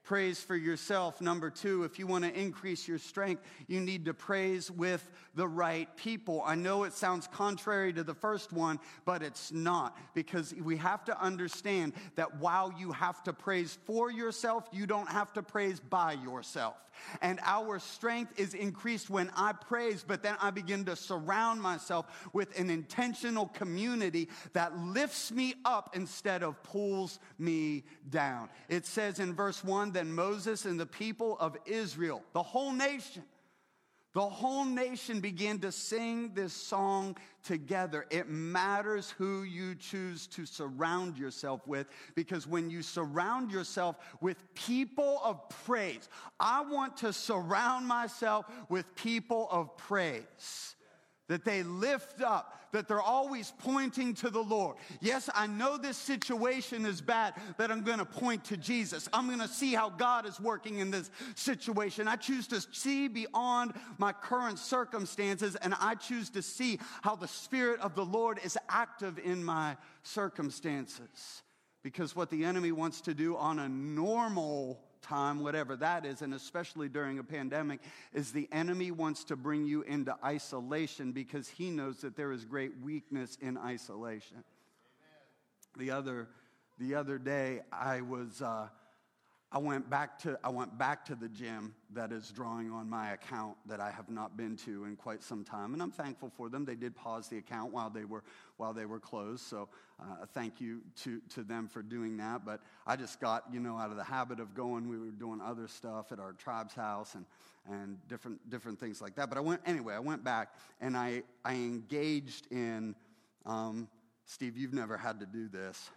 Praise 0.05 0.43
for 0.43 0.57
yourself. 0.57 1.21
Number 1.21 1.51
two, 1.51 1.85
if 1.85 1.99
you 1.99 2.07
want 2.07 2.25
to 2.25 2.39
increase 2.39 2.89
your 2.89 2.99
strength, 2.99 3.43
you 3.69 3.81
need 3.81 4.05
to 4.07 4.15
praise 4.15 4.71
with 4.71 5.09
the 5.35 5.47
right 5.47 5.89
people. 5.97 6.43
I 6.45 6.55
know 6.55 6.85
it 6.85 6.93
sounds 6.93 7.29
contrary 7.29 7.93
to 7.93 8.03
the 8.03 8.15
first 8.15 8.53
one, 8.53 8.81
but 9.05 9.23
it's 9.23 9.53
not 9.53 9.97
because 10.15 10.55
we 10.55 10.77
have 10.79 11.05
to 11.05 11.21
understand 11.21 11.93
that 12.17 12.37
while 12.39 12.75
you 12.77 12.93
have 12.93 13.23
to 13.25 13.33
praise 13.33 13.79
for 13.85 14.11
yourself, 14.11 14.69
you 14.73 14.87
don't 14.87 15.09
have 15.09 15.33
to 15.35 15.43
praise 15.43 15.81
by 15.81 16.13
yourself. 16.13 16.77
And 17.21 17.41
our 17.43 17.79
strength 17.79 18.39
is 18.39 18.55
increased 18.55 19.11
when 19.11 19.31
I 19.37 19.53
praise, 19.53 20.05
but 20.07 20.23
then 20.23 20.37
I 20.41 20.51
begin 20.51 20.85
to 20.87 20.97
surround 20.97 21.61
myself 21.61 22.29
with 22.33 22.59
an 22.59 22.71
intentional 22.71 23.47
community 23.49 24.29
that 24.53 24.77
lifts 24.77 25.33
me 25.33 25.55
up 25.65 25.95
instead 25.95 26.43
of 26.43 26.63
pulls 26.63 27.19
me 27.39 27.85
down. 28.11 28.49
It 28.69 28.87
says 28.87 29.21
in 29.21 29.35
verse 29.35 29.65
1 29.93 30.07
then 30.07 30.15
Moses 30.15 30.65
and 30.65 30.81
the 30.81 30.87
people 30.87 31.37
of 31.39 31.55
Israel, 31.67 32.23
the 32.33 32.43
whole 32.43 32.73
nation, 32.73 33.25
the 34.15 34.27
whole 34.27 34.65
nation 34.65 35.21
began 35.21 35.59
to 35.59 35.71
sing 35.71 36.33
this 36.33 36.55
song 36.55 37.15
together. 37.45 38.07
It 38.09 38.31
matters 38.31 39.11
who 39.11 39.43
you 39.43 39.75
choose 39.75 40.27
to 40.29 40.47
surround 40.47 41.19
yourself 41.19 41.67
with 41.67 41.89
because 42.15 42.47
when 42.47 42.71
you 42.71 42.81
surround 42.81 43.51
yourself 43.51 43.97
with 44.23 44.55
people 44.55 45.21
of 45.23 45.47
praise, 45.67 46.09
I 46.41 46.63
want 46.63 46.97
to 46.99 47.13
surround 47.13 47.87
myself 47.87 48.47
with 48.71 48.95
people 48.95 49.47
of 49.51 49.77
praise 49.77 50.75
that 51.29 51.45
they 51.45 51.63
lift 51.63 52.21
up, 52.21 52.59
that 52.73 52.89
they're 52.89 53.01
always 53.01 53.53
pointing 53.59 54.15
to 54.15 54.31
the 54.31 54.43
Lord. 54.43 54.77
Yes, 55.01 55.31
I 55.35 55.47
know 55.47 55.77
this 55.77 55.97
situation 55.97 56.85
is 56.85 57.01
bad, 57.01 57.35
but 57.57 57.71
I'm 57.71 57.83
going 57.83 57.99
to 57.99 58.05
point 58.05 58.45
to 58.47 58.57
Jesus. 58.57 59.09
I'm 59.13 59.27
going 59.27 59.39
to 59.41 59.49
see 59.49 59.75
how 59.75 59.91
God 59.91 60.27
is 60.27 60.41
working 60.41 60.79
in 60.79 60.91
this 60.91 61.11
situation. 61.35 62.09
I 62.09 62.17
choose 62.17 62.47
to 62.49 62.61
see 62.73 63.09
beyond 63.09 63.75
my 63.99 64.13
current 64.13 64.59
circumstances, 64.59 65.55
and 65.57 65.75
I 65.81 65.95
choose 65.95 66.31
to 66.31 66.43
see 66.43 66.79
how 67.03 67.15
the 67.15 67.29
Spirit 67.29 67.81
of 67.81 67.95
the 67.95 68.05
Lord 68.05 68.41
is 68.43 68.59
active 68.69 69.19
in 69.23 69.45
my 69.45 69.77
circumstances. 70.03 71.43
Because 71.83 72.15
what 72.15 72.31
the 72.31 72.45
enemy 72.45 72.73
wants 72.73 73.01
to 73.03 73.15
do 73.15 73.37
on 73.37 73.59
a 73.59 73.69
normal 73.69 74.81
time, 75.03 75.41
whatever 75.41 75.77
that 75.77 76.07
is, 76.07 76.23
and 76.23 76.33
especially 76.35 76.89
during 76.89 77.19
a 77.19 77.25
pandemic, 77.25 77.81
is 78.13 78.33
the 78.33 78.49
enemy 78.53 78.91
wants 78.91 79.25
to 79.25 79.37
bring 79.37 79.65
you 79.65 79.83
into 79.83 80.17
isolation 80.25 81.13
because 81.13 81.49
he 81.49 81.71
knows 81.71 82.01
that 82.03 82.17
there 82.17 82.33
is 82.33 82.45
great 82.45 82.73
weakness 82.83 83.37
in 83.41 83.59
isolation. 83.59 84.39
Amen. 84.39 85.87
The 85.87 85.91
other, 85.91 86.29
the 86.79 86.95
other 86.95 87.19
day, 87.19 87.61
I 87.73 88.01
was. 88.01 88.41
Uh, 88.41 88.69
I 89.55 89.59
went 89.59 89.91
back 89.91 90.19
to 90.21 90.39
I 90.43 90.49
went 90.49 90.79
back 90.79 91.05
to 91.05 91.15
the 91.15 91.29
gym 91.29 91.75
that 91.93 92.11
is 92.11 92.31
drawing 92.31 92.73
on 92.73 92.89
my 92.89 93.13
account 93.13 93.57
that 93.67 93.81
I 93.81 93.91
have 93.91 94.09
not 94.09 94.35
been 94.35 94.57
to 94.59 94.85
in 94.87 94.97
quite 94.97 95.23
some 95.23 95.45
time, 95.45 95.75
and 95.75 95.83
I'm 95.83 95.91
thankful 95.91 96.31
for 96.35 96.49
them. 96.49 96.65
They 96.65 96.75
did 96.75 96.97
pause 96.97 97.29
the 97.29 97.37
account 97.37 97.71
while 97.71 97.91
they 97.91 98.07
were 98.07 98.25
while 98.57 98.73
they 98.73 98.87
were 98.87 98.99
closed, 98.99 99.43
so 99.43 99.69
uh, 100.01 100.25
thank 100.33 100.59
you 100.59 100.81
to 101.03 101.21
to 101.35 101.43
them 101.43 101.69
for 101.69 101.83
doing 101.83 102.17
that. 102.17 102.47
But 102.47 102.63
I 102.87 102.97
just 102.97 103.21
got 103.21 103.45
you 103.53 103.61
know 103.61 103.77
out 103.77 103.91
of 103.91 103.99
the 103.99 104.05
habit 104.05 104.41
of 104.41 104.55
going. 104.55 104.89
We 104.89 104.99
were 104.99 105.11
doing 105.11 105.43
other 105.43 105.69
stuff 105.69 106.13
at 106.13 106.19
our 106.19 106.33
tribe's 106.33 106.75
house 106.75 107.15
and 107.15 107.27
and 107.71 107.99
different 108.09 108.49
different 108.49 108.81
things 108.81 109.03
like 109.03 109.17
that. 109.17 109.29
But 109.29 109.37
I 109.37 109.43
went 109.43 109.61
anyway. 109.67 109.93
I 109.93 110.01
went 110.01 110.25
back 110.25 110.55
and 110.81 110.97
I 110.97 111.25
I 111.45 111.55
engaged 111.55 112.51
in. 112.51 112.95
Um, 113.45 113.89
Steve, 114.25 114.57
you've 114.57 114.73
never 114.73 114.97
had 114.97 115.21
to 115.21 115.27
do 115.27 115.49
this 115.49 115.91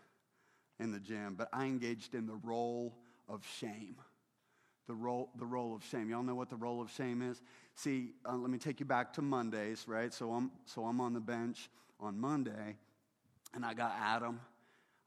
in 0.79 0.91
the 0.91 0.99
gym, 0.99 1.35
but 1.37 1.47
I 1.53 1.65
engaged 1.65 2.15
in 2.15 2.25
the 2.25 2.35
roll 2.43 2.91
of 3.35 3.45
shame. 3.59 3.97
The 4.87 4.93
roll, 4.93 5.29
the 5.37 5.45
roll 5.45 5.75
of 5.75 5.83
shame. 5.83 6.09
Y'all 6.09 6.23
know 6.23 6.35
what 6.35 6.49
the 6.49 6.55
roll 6.55 6.81
of 6.81 6.91
shame 6.91 7.21
is? 7.21 7.41
See, 7.75 8.13
uh, 8.27 8.35
let 8.35 8.49
me 8.49 8.57
take 8.57 8.79
you 8.79 8.85
back 8.85 9.13
to 9.13 9.21
Mondays, 9.21 9.85
right? 9.87 10.13
So 10.13 10.31
I'm, 10.31 10.51
so 10.65 10.85
I'm 10.85 11.01
on 11.01 11.13
the 11.13 11.19
bench 11.19 11.69
on 11.99 12.19
Monday, 12.19 12.77
and 13.53 13.65
I 13.65 13.73
got 13.73 13.95
Adam 13.99 14.39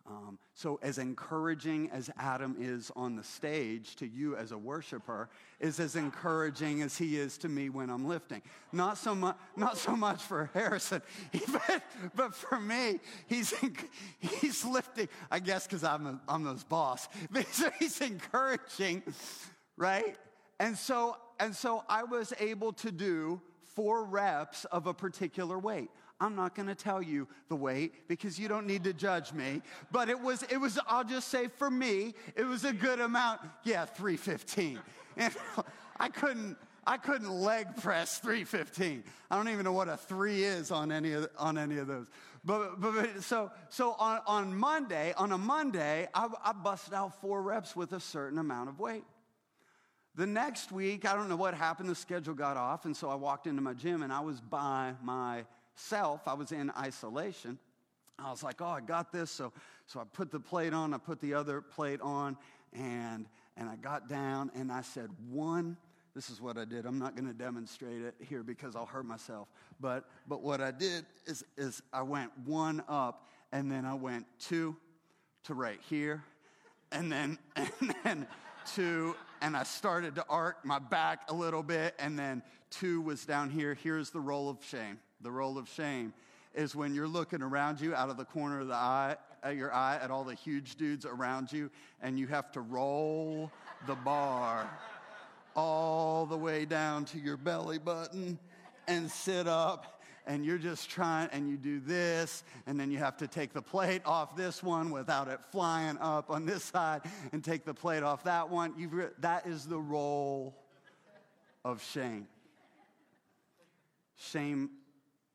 um, 0.07 0.38
so, 0.55 0.78
as 0.83 0.97
encouraging 0.99 1.90
as 1.90 2.11
Adam 2.19 2.57
is 2.59 2.90
on 2.97 3.14
the 3.14 3.23
stage 3.23 3.95
to 3.97 4.07
you 4.07 4.37
as 4.37 4.52
a 4.52 4.59
worshiper, 4.59 5.28
is 5.61 5.78
as 5.81 5.97
encouraging 5.97 6.81
as 6.81 6.97
he 6.97 7.19
is 7.19 7.37
to 7.38 7.49
me 7.49 7.69
when 7.69 7.90
I'm 7.90 8.09
lifting. 8.09 8.40
Not 8.73 8.97
so 8.97 9.14
much, 9.14 9.37
not 9.57 9.76
so 9.76 9.95
much 9.95 10.23
for 10.23 10.50
Harrison, 10.55 11.02
but, 11.52 11.83
but 12.17 12.35
for 12.35 12.59
me, 12.59 13.00
he's 13.26 13.52
he's 14.19 14.64
lifting. 14.64 15.09
I 15.31 15.40
guess 15.40 15.67
because 15.67 15.85
I'm 15.85 16.21
I'm 16.26 16.47
his 16.47 16.64
boss, 16.64 17.09
he's 17.78 18.00
encouraging, 18.00 19.02
right? 19.76 20.17
And 20.59 20.76
so 20.76 21.17
and 21.38 21.55
so 21.55 21.85
I 21.88 22.05
was 22.05 22.33
able 22.40 22.73
to 22.75 22.90
do 22.90 23.43
four 23.75 24.05
reps 24.05 24.64
of 24.67 24.87
a 24.87 24.95
particular 24.95 25.59
weight. 25.59 25.90
I'm 26.21 26.35
not 26.35 26.55
going 26.55 26.67
to 26.67 26.75
tell 26.75 27.01
you 27.01 27.29
the 27.49 27.57
weight 27.57 28.09
because 28.09 28.39
you 28.39 28.49
don't 28.49 28.67
need 28.67 28.85
to 28.85 28.93
judge 28.93 29.33
me. 29.33 29.63
But 29.93 30.09
it 30.09 30.21
was, 30.21 30.43
it 30.45 30.57
was, 30.57 30.79
I'll 30.89 31.05
just 31.05 31.29
say 31.29 31.49
for 31.49 31.71
me, 31.71 32.15
it 32.35 32.45
was 32.45 32.65
a 32.65 32.73
good 32.73 33.01
amount. 33.01 33.41
Yeah, 33.63 33.85
315. 33.85 34.81
And 35.17 35.35
I 36.01 36.09
couldn't, 36.09 36.57
I 36.87 36.97
couldn't 36.97 37.31
leg 37.31 37.77
press 37.77 38.19
315. 38.19 39.05
I 39.31 39.37
don't 39.37 39.49
even 39.49 39.65
know 39.65 39.73
what 39.73 39.89
a 39.89 39.97
three 39.97 40.43
is 40.43 40.71
on 40.71 40.91
any 40.91 41.13
of, 41.13 41.29
on 41.39 41.57
any 41.57 41.79
of 41.79 41.87
those. 41.87 42.07
But, 42.45 42.81
but, 42.81 42.95
but 42.95 43.23
so, 43.23 43.51
so 43.69 43.93
on, 43.93 44.21
on 44.27 44.57
Monday, 44.57 45.13
on 45.17 45.33
a 45.33 45.39
Monday, 45.39 46.09
I, 46.15 46.29
I 46.45 46.53
busted 46.53 46.95
out 46.95 47.21
four 47.21 47.43
reps 47.43 47.77
with 47.77 47.93
a 47.93 48.01
certain 48.01 48.39
amount 48.39 48.71
of 48.71 48.81
weight. 48.81 49.05
The 50.15 50.27
next 50.27 50.73
week, 50.73 51.05
I 51.05 51.15
don't 51.15 51.29
know 51.29 51.37
what 51.37 51.55
happened, 51.55 51.89
the 51.89 51.95
schedule 51.95 52.35
got 52.35 52.57
off, 52.57 52.87
and 52.87 52.97
so 52.97 53.09
I 53.09 53.15
walked 53.15 53.47
into 53.47 53.63
my 53.63 53.75
gym 53.75 54.03
and 54.03 54.13
I 54.13 54.21
was 54.21 54.41
by 54.41 54.95
my 55.01 55.45
self. 55.78 56.26
I 56.26 56.35
was 56.35 56.52
in 56.52 56.70
isolation. 56.78 57.58
I 58.18 58.30
was 58.30 58.42
like, 58.42 58.61
oh, 58.61 58.66
I 58.66 58.80
got 58.80 59.12
this. 59.12 59.30
So, 59.30 59.52
so 59.87 60.00
I 60.00 60.04
put 60.04 60.30
the 60.30 60.40
plate 60.40 60.73
on, 60.73 60.92
I 60.92 60.99
put 60.99 61.20
the 61.20 61.35
other 61.35 61.61
plate 61.61 62.00
on, 62.00 62.37
and, 62.73 63.26
and 63.56 63.68
I 63.68 63.76
got 63.76 64.08
down 64.08 64.50
and 64.54 64.73
I 64.73 64.82
said, 64.82 65.11
one, 65.30 65.76
this 66.14 66.30
is 66.30 66.40
what 66.40 66.58
I 66.58 66.64
did. 66.64 66.85
I'm 66.85 66.99
not 66.99 67.14
going 67.14 67.28
to 67.28 67.35
demonstrate 67.35 68.02
it 68.02 68.14
here 68.18 68.42
because 68.42 68.75
I'll 68.75 68.87
hurt 68.87 69.06
myself. 69.06 69.47
But, 69.80 70.04
but 70.26 70.42
what 70.42 70.61
I 70.61 70.73
did 70.73 71.06
is, 71.26 71.44
is 71.56 71.80
I 71.92 72.02
went 72.02 72.32
one 72.44 72.82
up, 72.88 73.28
and 73.52 73.70
then 73.70 73.85
I 73.85 73.94
went 73.94 74.26
two 74.40 74.76
to 75.44 75.54
right 75.54 75.78
here, 75.88 76.25
and 76.90 77.12
then, 77.12 77.38
and 77.56 77.94
then 78.02 78.26
two, 78.75 79.14
and 79.40 79.56
I 79.56 79.62
started 79.62 80.16
to 80.16 80.25
arc 80.28 80.64
my 80.64 80.80
back 80.80 81.20
a 81.28 81.35
little 81.35 81.62
bit, 81.62 81.94
and 82.00 82.18
then 82.18 82.42
two 82.70 83.00
was 83.00 83.25
down 83.25 83.49
here. 83.49 83.75
Here's 83.75 84.11
the 84.11 84.20
roll 84.20 84.50
of 84.50 84.58
shame 84.64 84.99
the 85.21 85.31
roll 85.31 85.59
of 85.59 85.69
shame 85.69 86.13
is 86.55 86.75
when 86.75 86.95
you're 86.95 87.09
looking 87.09 87.43
around 87.43 87.81
you 87.81 87.95
out 87.95 88.11
of 88.11 88.17
the 88.17 88.25
corner 88.25 88.61
of 88.61 88.69
the 88.69 88.75
eye, 88.75 89.17
at 89.43 89.57
your 89.57 89.73
eye 89.73 89.99
at 90.03 90.11
all 90.11 90.25
the 90.25 90.35
huge 90.35 90.77
dudes 90.77 91.05
around 91.05 91.53
you, 91.53 91.71
and 92.03 92.19
you 92.19 92.27
have 92.27 92.51
to 92.53 92.61
roll 92.61 93.51
the 93.87 93.95
bar 93.95 94.69
all 95.55 96.27
the 96.27 96.37
way 96.37 96.65
down 96.65 97.05
to 97.05 97.19
your 97.19 97.37
belly 97.37 97.79
button 97.79 98.39
and 98.87 99.11
sit 99.11 99.47
up 99.47 100.01
and 100.27 100.45
you're 100.45 100.59
just 100.59 100.91
trying 100.91 101.29
and 101.33 101.49
you 101.49 101.57
do 101.57 101.81
this 101.81 102.45
and 102.67 102.79
then 102.79 102.91
you 102.91 102.99
have 102.99 103.17
to 103.17 103.27
take 103.27 103.53
the 103.53 103.63
plate 103.63 104.03
off 104.05 104.37
this 104.37 104.63
one 104.63 104.91
without 104.91 105.27
it 105.27 105.41
flying 105.51 105.97
up 105.99 106.31
on 106.31 106.45
this 106.45 106.65
side 106.65 107.01
and 107.33 107.43
take 107.43 107.65
the 107.65 107.75
plate 107.75 108.03
off 108.03 108.25
that 108.25 108.49
one. 108.49 108.75
You've, 108.77 109.11
that 109.21 109.47
is 109.47 109.65
the 109.65 109.79
roll 109.79 110.55
of 111.65 111.83
shame. 111.83 112.27
Shame 114.17 114.71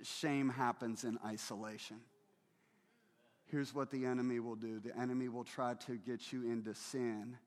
shame 0.06 0.50
happens 0.50 1.04
in 1.04 1.18
isolation. 1.26 1.98
Here's 3.46 3.74
what 3.74 3.92
the 3.92 4.06
enemy 4.06 4.40
will 4.40 4.56
do 4.56 4.80
the 4.80 4.98
enemy 4.98 5.30
will 5.30 5.44
try 5.44 5.76
to 5.86 5.98
get 5.98 6.34
you 6.34 6.44
into 6.44 6.74
sin, 6.74 7.38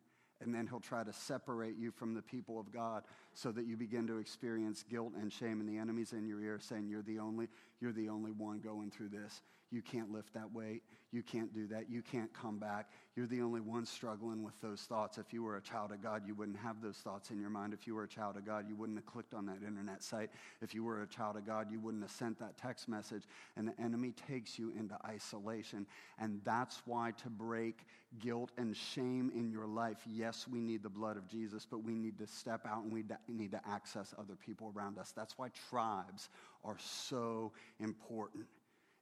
and 0.41 0.55
then 0.55 0.67
he'll 0.67 0.81
try 0.81 1.03
to 1.03 1.13
separate 1.13 1.77
you 1.77 1.91
from 1.91 2.15
the 2.15 2.23
people 2.23 2.61
of 2.61 2.73
God 2.73 3.03
so 3.35 3.51
that 3.53 3.67
you 3.67 3.77
begin 3.77 4.07
to 4.07 4.19
experience 4.19 4.85
guilt 4.89 5.15
and 5.21 5.33
shame. 5.33 5.61
And 5.61 5.69
the 5.69 5.79
enemy's 5.79 6.13
in 6.13 6.27
your 6.27 6.41
ear 6.41 6.59
saying, 6.61 6.89
You're 6.89 7.03
the 7.03 7.19
only, 7.19 7.49
you're 7.81 7.93
the 7.93 8.09
only 8.09 8.33
one 8.33 8.61
going 8.61 8.91
through 8.91 9.09
this. 9.09 9.43
You 9.71 9.83
can't 9.83 10.13
lift 10.13 10.35
that 10.35 10.53
weight. 10.53 10.83
You 11.13 11.23
can't 11.23 11.53
do 11.55 11.67
that. 11.69 11.91
You 11.91 12.03
can't 12.03 12.33
come 12.33 12.59
back. 12.59 12.91
You're 13.17 13.27
the 13.27 13.41
only 13.41 13.61
one 13.61 13.87
struggling 13.87 14.43
with 14.43 14.61
those 14.61 14.83
thoughts. 14.83 15.19
If 15.19 15.33
you 15.33 15.43
were 15.43 15.57
a 15.57 15.63
child 15.63 15.93
of 15.93 16.03
God, 16.03 16.23
you 16.27 16.35
wouldn't 16.35 16.59
have 16.59 16.83
those 16.83 16.99
thoughts 16.99 17.31
in 17.31 17.41
your 17.41 17.51
mind. 17.51 17.73
If 17.73 17.87
you 17.87 17.95
were 17.95 18.05
a 18.05 18.09
child 18.09 18.37
of 18.37 18.45
God, 18.45 18.67
you 18.69 18.77
wouldn't 18.77 18.99
have 18.99 19.07
clicked 19.07 19.33
on 19.33 19.47
that 19.47 19.63
internet 19.67 20.03
site. 20.03 20.31
If 20.61 20.75
you 20.75 20.85
were 20.85 21.03
a 21.03 21.07
child 21.07 21.37
of 21.37 21.47
God, 21.47 21.71
you 21.71 21.81
wouldn't 21.81 22.03
have 22.03 22.13
sent 22.13 22.39
that 22.41 22.59
text 22.59 22.89
message. 22.89 23.25
And 23.57 23.69
the 23.69 23.81
enemy 23.81 24.13
takes 24.29 24.59
you 24.59 24.73
into 24.79 24.97
isolation. 25.07 25.87
And 26.19 26.41
that's 26.45 26.83
why 26.85 27.13
to 27.23 27.31
break 27.31 27.87
guilt 28.19 28.51
and 28.57 28.77
shame 28.77 29.33
in 29.35 29.51
your 29.51 29.67
life, 29.67 29.99
yes, 30.07 30.47
we 30.51 30.61
need 30.61 30.83
the 30.83 30.89
blood 30.89 31.17
of 31.17 31.27
Jesus, 31.29 31.67
but 31.69 31.83
we 31.83 31.95
need 31.95 32.19
to 32.19 32.27
step 32.27 32.67
out 32.67 32.85
and 32.85 32.93
we 32.93 33.05
need 33.29 33.51
to 33.53 33.61
access 33.69 34.15
other 34.19 34.35
people 34.35 34.73
around 34.77 34.99
us. 34.99 35.13
That's 35.17 35.39
why 35.39 35.49
tribes 35.71 36.29
are 36.65 36.77
so 36.79 37.53
important 37.81 38.47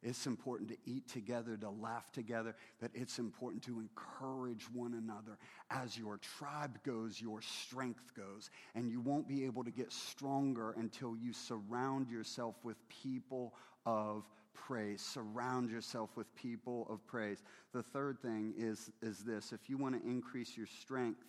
It's 0.05 0.27
important 0.27 0.69
to 0.69 0.77
eat 0.85 1.09
together, 1.09 1.57
to 1.57 1.71
laugh 1.71 2.13
together, 2.13 2.55
but 2.79 2.91
it's 2.93 3.19
important 3.19 3.63
to 3.65 3.81
encourage 3.81 4.65
one 4.71 4.93
another. 4.93 5.39
As 5.71 5.97
your 5.97 6.19
tribe 6.19 6.79
goes, 6.85 7.19
your 7.23 7.41
strength 7.41 8.15
goes. 8.15 8.51
And 8.75 8.91
you 8.91 9.01
won't 9.01 9.27
be 9.27 9.47
able 9.47 9.65
to 9.65 9.71
get 9.71 9.91
stronger 9.91 10.73
until 10.73 11.17
you 11.17 11.33
surround 11.33 12.11
yourself 12.11 12.57
with 12.63 12.77
people 12.91 13.55
of 13.87 14.25
praise. 14.53 15.01
Surround 15.01 15.71
yourself 15.71 16.11
with 16.17 16.33
people 16.37 16.87
of 16.91 17.05
praise. 17.07 17.43
The 17.73 17.83
third 17.83 18.21
thing 18.21 18.53
is, 18.59 18.91
is 19.01 19.21
this 19.21 19.53
if 19.53 19.71
you 19.71 19.79
want 19.79 20.01
to 20.01 20.07
increase 20.07 20.55
your 20.55 20.67
strength, 20.67 21.25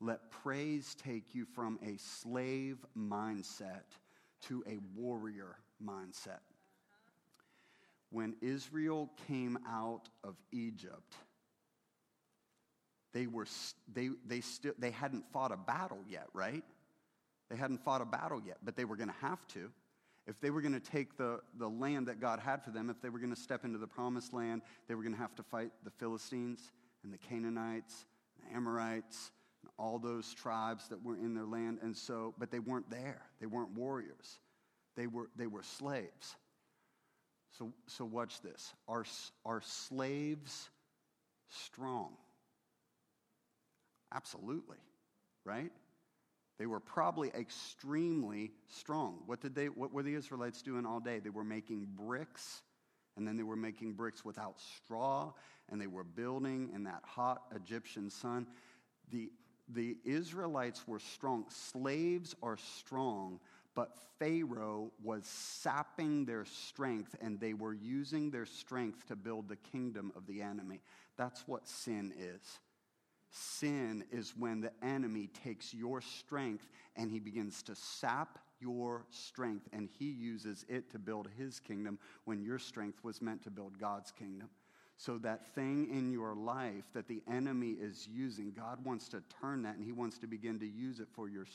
let 0.00 0.32
praise 0.32 0.96
take 0.96 1.32
you 1.32 1.44
from 1.44 1.78
a 1.80 1.96
slave 1.96 2.78
mindset 2.98 3.84
to 4.48 4.64
a 4.66 4.78
warrior 4.96 5.58
mindset 5.82 6.40
when 8.10 8.34
Israel 8.40 9.10
came 9.26 9.58
out 9.68 10.08
of 10.22 10.36
Egypt, 10.52 11.14
they, 13.12 13.26
were, 13.26 13.46
they, 13.92 14.10
they, 14.26 14.40
still, 14.40 14.72
they 14.78 14.90
hadn't 14.90 15.24
fought 15.32 15.52
a 15.52 15.56
battle 15.56 16.00
yet, 16.08 16.26
right? 16.32 16.64
They 17.50 17.56
hadn't 17.56 17.84
fought 17.84 18.00
a 18.00 18.04
battle 18.04 18.40
yet, 18.44 18.58
but 18.62 18.76
they 18.76 18.84
were 18.84 18.96
going 18.96 19.08
to 19.08 19.26
have 19.26 19.46
to. 19.48 19.70
If 20.26 20.40
they 20.40 20.50
were 20.50 20.62
going 20.62 20.72
to 20.72 20.80
take 20.80 21.16
the, 21.16 21.40
the 21.58 21.68
land 21.68 22.08
that 22.08 22.20
God 22.20 22.40
had 22.40 22.64
for 22.64 22.70
them, 22.70 22.88
if 22.88 23.00
they 23.02 23.10
were 23.10 23.18
going 23.18 23.34
to 23.34 23.40
step 23.40 23.64
into 23.64 23.78
the 23.78 23.86
promised 23.86 24.32
land, 24.32 24.62
they 24.88 24.94
were 24.94 25.02
going 25.02 25.14
to 25.14 25.20
have 25.20 25.34
to 25.36 25.42
fight 25.42 25.70
the 25.84 25.90
Philistines 25.90 26.72
and 27.02 27.12
the 27.12 27.18
Canaanites, 27.18 28.06
the 28.40 28.56
Amorites, 28.56 29.30
and 29.62 29.70
all 29.78 29.98
those 29.98 30.32
tribes 30.32 30.88
that 30.88 31.04
were 31.04 31.16
in 31.16 31.34
their 31.34 31.44
land. 31.44 31.78
And 31.82 31.96
so, 31.96 32.34
but 32.38 32.50
they 32.50 32.58
weren't 32.58 32.88
there. 32.90 33.22
They 33.40 33.46
weren't 33.46 33.70
warriors. 33.72 34.38
They 34.96 35.06
were, 35.06 35.28
they 35.36 35.46
were 35.46 35.62
slaves. 35.62 36.36
So, 37.58 37.72
so 37.86 38.04
watch 38.04 38.40
this. 38.40 38.72
Are, 38.88 39.04
are 39.44 39.60
slaves 39.64 40.70
strong? 41.48 42.16
Absolutely, 44.12 44.78
right? 45.44 45.70
They 46.58 46.66
were 46.66 46.80
probably 46.80 47.30
extremely 47.30 48.52
strong. 48.68 49.18
What 49.26 49.40
did 49.40 49.54
they 49.54 49.66
what 49.66 49.92
were 49.92 50.02
the 50.02 50.14
Israelites 50.14 50.62
doing 50.62 50.86
all 50.86 51.00
day? 51.00 51.18
They 51.18 51.30
were 51.30 51.44
making 51.44 51.88
bricks 51.96 52.62
and 53.16 53.26
then 53.26 53.36
they 53.36 53.42
were 53.42 53.56
making 53.56 53.94
bricks 53.94 54.24
without 54.24 54.60
straw 54.60 55.32
and 55.70 55.80
they 55.80 55.88
were 55.88 56.04
building 56.04 56.70
in 56.72 56.84
that 56.84 57.02
hot 57.04 57.42
Egyptian 57.54 58.08
sun. 58.08 58.46
The 59.10 59.30
the 59.68 59.96
Israelites 60.04 60.86
were 60.86 61.00
strong. 61.00 61.46
Slaves 61.48 62.36
are 62.42 62.56
strong 62.56 63.40
but 63.74 63.96
Pharaoh 64.18 64.92
was 65.02 65.26
sapping 65.26 66.24
their 66.24 66.44
strength, 66.44 67.16
and 67.20 67.40
they 67.40 67.54
were 67.54 67.74
using 67.74 68.30
their 68.30 68.46
strength 68.46 69.06
to 69.08 69.16
build 69.16 69.48
the 69.48 69.56
kingdom 69.56 70.12
of 70.16 70.26
the 70.26 70.42
enemy. 70.42 70.80
That's 71.16 71.46
what 71.46 71.68
sin 71.68 72.12
is. 72.18 72.58
Sin 73.30 74.04
is 74.12 74.34
when 74.36 74.60
the 74.60 74.72
enemy 74.80 75.28
takes 75.42 75.74
your 75.74 76.00
strength 76.00 76.68
and 76.94 77.10
he 77.10 77.18
begins 77.18 77.64
to 77.64 77.74
sap 77.74 78.38
your 78.60 79.04
strength, 79.10 79.68
and 79.72 79.88
he 79.98 80.06
uses 80.06 80.64
it 80.68 80.90
to 80.90 80.98
build 80.98 81.28
his 81.36 81.58
kingdom 81.60 81.98
when 82.24 82.42
your 82.42 82.58
strength 82.58 83.02
was 83.02 83.20
meant 83.20 83.42
to 83.42 83.50
build 83.50 83.78
God's 83.78 84.10
kingdom. 84.10 84.48
So, 84.96 85.18
that 85.18 85.54
thing 85.54 85.88
in 85.90 86.12
your 86.12 86.34
life 86.34 86.84
that 86.94 87.08
the 87.08 87.20
enemy 87.30 87.70
is 87.70 88.08
using, 88.10 88.52
God 88.52 88.84
wants 88.84 89.08
to 89.08 89.22
turn 89.40 89.62
that 89.62 89.74
and 89.74 89.84
He 89.84 89.92
wants 89.92 90.18
to 90.18 90.26
begin 90.26 90.58
to 90.60 90.66
use 90.66 91.00
it 91.00 91.08
for, 91.12 91.28
your, 91.28 91.46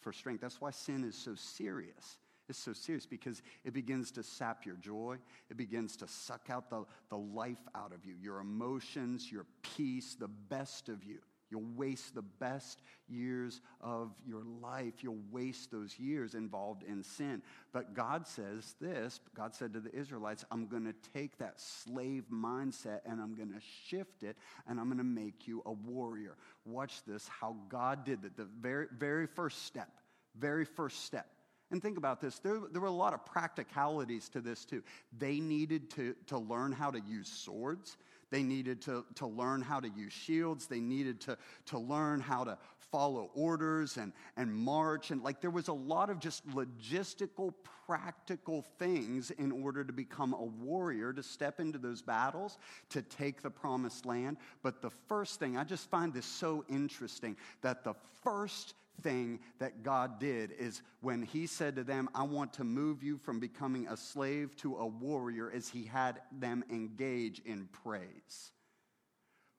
for 0.00 0.12
strength. 0.12 0.40
That's 0.40 0.60
why 0.60 0.72
sin 0.72 1.04
is 1.04 1.16
so 1.16 1.34
serious. 1.36 2.18
It's 2.48 2.58
so 2.58 2.72
serious 2.72 3.06
because 3.06 3.42
it 3.64 3.74
begins 3.74 4.10
to 4.12 4.22
sap 4.22 4.64
your 4.64 4.76
joy. 4.76 5.18
It 5.50 5.56
begins 5.56 5.96
to 5.98 6.08
suck 6.08 6.48
out 6.50 6.70
the, 6.70 6.84
the 7.10 7.18
life 7.18 7.68
out 7.74 7.92
of 7.92 8.04
you, 8.04 8.14
your 8.20 8.40
emotions, 8.40 9.30
your 9.30 9.46
peace, 9.76 10.16
the 10.18 10.28
best 10.28 10.88
of 10.88 11.04
you. 11.04 11.18
You'll 11.50 11.66
waste 11.76 12.14
the 12.14 12.22
best 12.22 12.82
years 13.08 13.60
of 13.80 14.12
your 14.26 14.42
life. 14.60 14.94
You'll 15.00 15.22
waste 15.30 15.70
those 15.70 15.98
years 15.98 16.34
involved 16.34 16.82
in 16.82 17.02
sin. 17.02 17.42
But 17.72 17.94
God 17.94 18.26
says 18.26 18.74
this 18.80 19.20
God 19.34 19.54
said 19.54 19.72
to 19.72 19.80
the 19.80 19.94
Israelites, 19.94 20.44
I'm 20.50 20.66
going 20.66 20.84
to 20.84 20.94
take 21.14 21.38
that 21.38 21.60
slave 21.60 22.24
mindset 22.32 23.00
and 23.06 23.20
I'm 23.20 23.34
going 23.34 23.52
to 23.52 23.60
shift 23.86 24.22
it 24.22 24.36
and 24.66 24.78
I'm 24.78 24.86
going 24.86 24.98
to 24.98 25.04
make 25.04 25.48
you 25.48 25.62
a 25.66 25.72
warrior. 25.72 26.36
Watch 26.64 27.04
this 27.06 27.28
how 27.28 27.56
God 27.68 28.04
did 28.04 28.22
that. 28.22 28.36
The 28.36 28.48
very, 28.60 28.86
very 28.98 29.26
first 29.26 29.64
step, 29.64 29.90
very 30.38 30.64
first 30.64 31.04
step. 31.04 31.26
And 31.70 31.82
think 31.82 31.98
about 31.98 32.20
this 32.20 32.38
there, 32.38 32.60
there 32.72 32.80
were 32.80 32.88
a 32.88 32.90
lot 32.90 33.12
of 33.12 33.24
practicalities 33.26 34.28
to 34.30 34.40
this 34.40 34.64
too. 34.64 34.82
They 35.16 35.38
needed 35.40 35.90
to, 35.92 36.14
to 36.26 36.38
learn 36.38 36.72
how 36.72 36.90
to 36.90 37.00
use 37.06 37.28
swords. 37.28 37.96
They 38.30 38.42
needed 38.42 38.82
to, 38.82 39.04
to 39.16 39.26
learn 39.26 39.62
how 39.62 39.80
to 39.80 39.88
use 39.88 40.12
shields. 40.12 40.66
They 40.66 40.80
needed 40.80 41.20
to, 41.22 41.38
to 41.66 41.78
learn 41.78 42.20
how 42.20 42.44
to 42.44 42.58
follow 42.90 43.30
orders 43.34 43.96
and, 43.96 44.12
and 44.36 44.54
march. 44.54 45.10
And 45.10 45.22
like 45.22 45.40
there 45.40 45.50
was 45.50 45.68
a 45.68 45.72
lot 45.72 46.10
of 46.10 46.18
just 46.20 46.46
logistical, 46.48 47.54
practical 47.86 48.62
things 48.78 49.30
in 49.32 49.52
order 49.52 49.84
to 49.84 49.92
become 49.92 50.34
a 50.34 50.44
warrior, 50.44 51.12
to 51.12 51.22
step 51.22 51.60
into 51.60 51.78
those 51.78 52.02
battles, 52.02 52.58
to 52.90 53.02
take 53.02 53.42
the 53.42 53.50
promised 53.50 54.06
land. 54.06 54.36
But 54.62 54.82
the 54.82 54.90
first 54.90 55.38
thing, 55.38 55.56
I 55.56 55.64
just 55.64 55.90
find 55.90 56.12
this 56.12 56.26
so 56.26 56.64
interesting 56.68 57.36
that 57.62 57.84
the 57.84 57.94
first 58.22 58.74
thing 59.02 59.40
that 59.58 59.82
God 59.82 60.18
did 60.18 60.52
is 60.58 60.82
when 61.00 61.22
he 61.22 61.46
said 61.46 61.76
to 61.76 61.84
them, 61.84 62.08
I 62.14 62.22
want 62.24 62.52
to 62.54 62.64
move 62.64 63.02
you 63.02 63.16
from 63.18 63.40
becoming 63.40 63.88
a 63.88 63.96
slave 63.96 64.56
to 64.58 64.76
a 64.76 64.86
warrior, 64.86 65.50
as 65.54 65.68
he 65.68 65.84
had 65.84 66.20
them 66.32 66.64
engage 66.70 67.40
in 67.44 67.68
praise. 67.84 68.52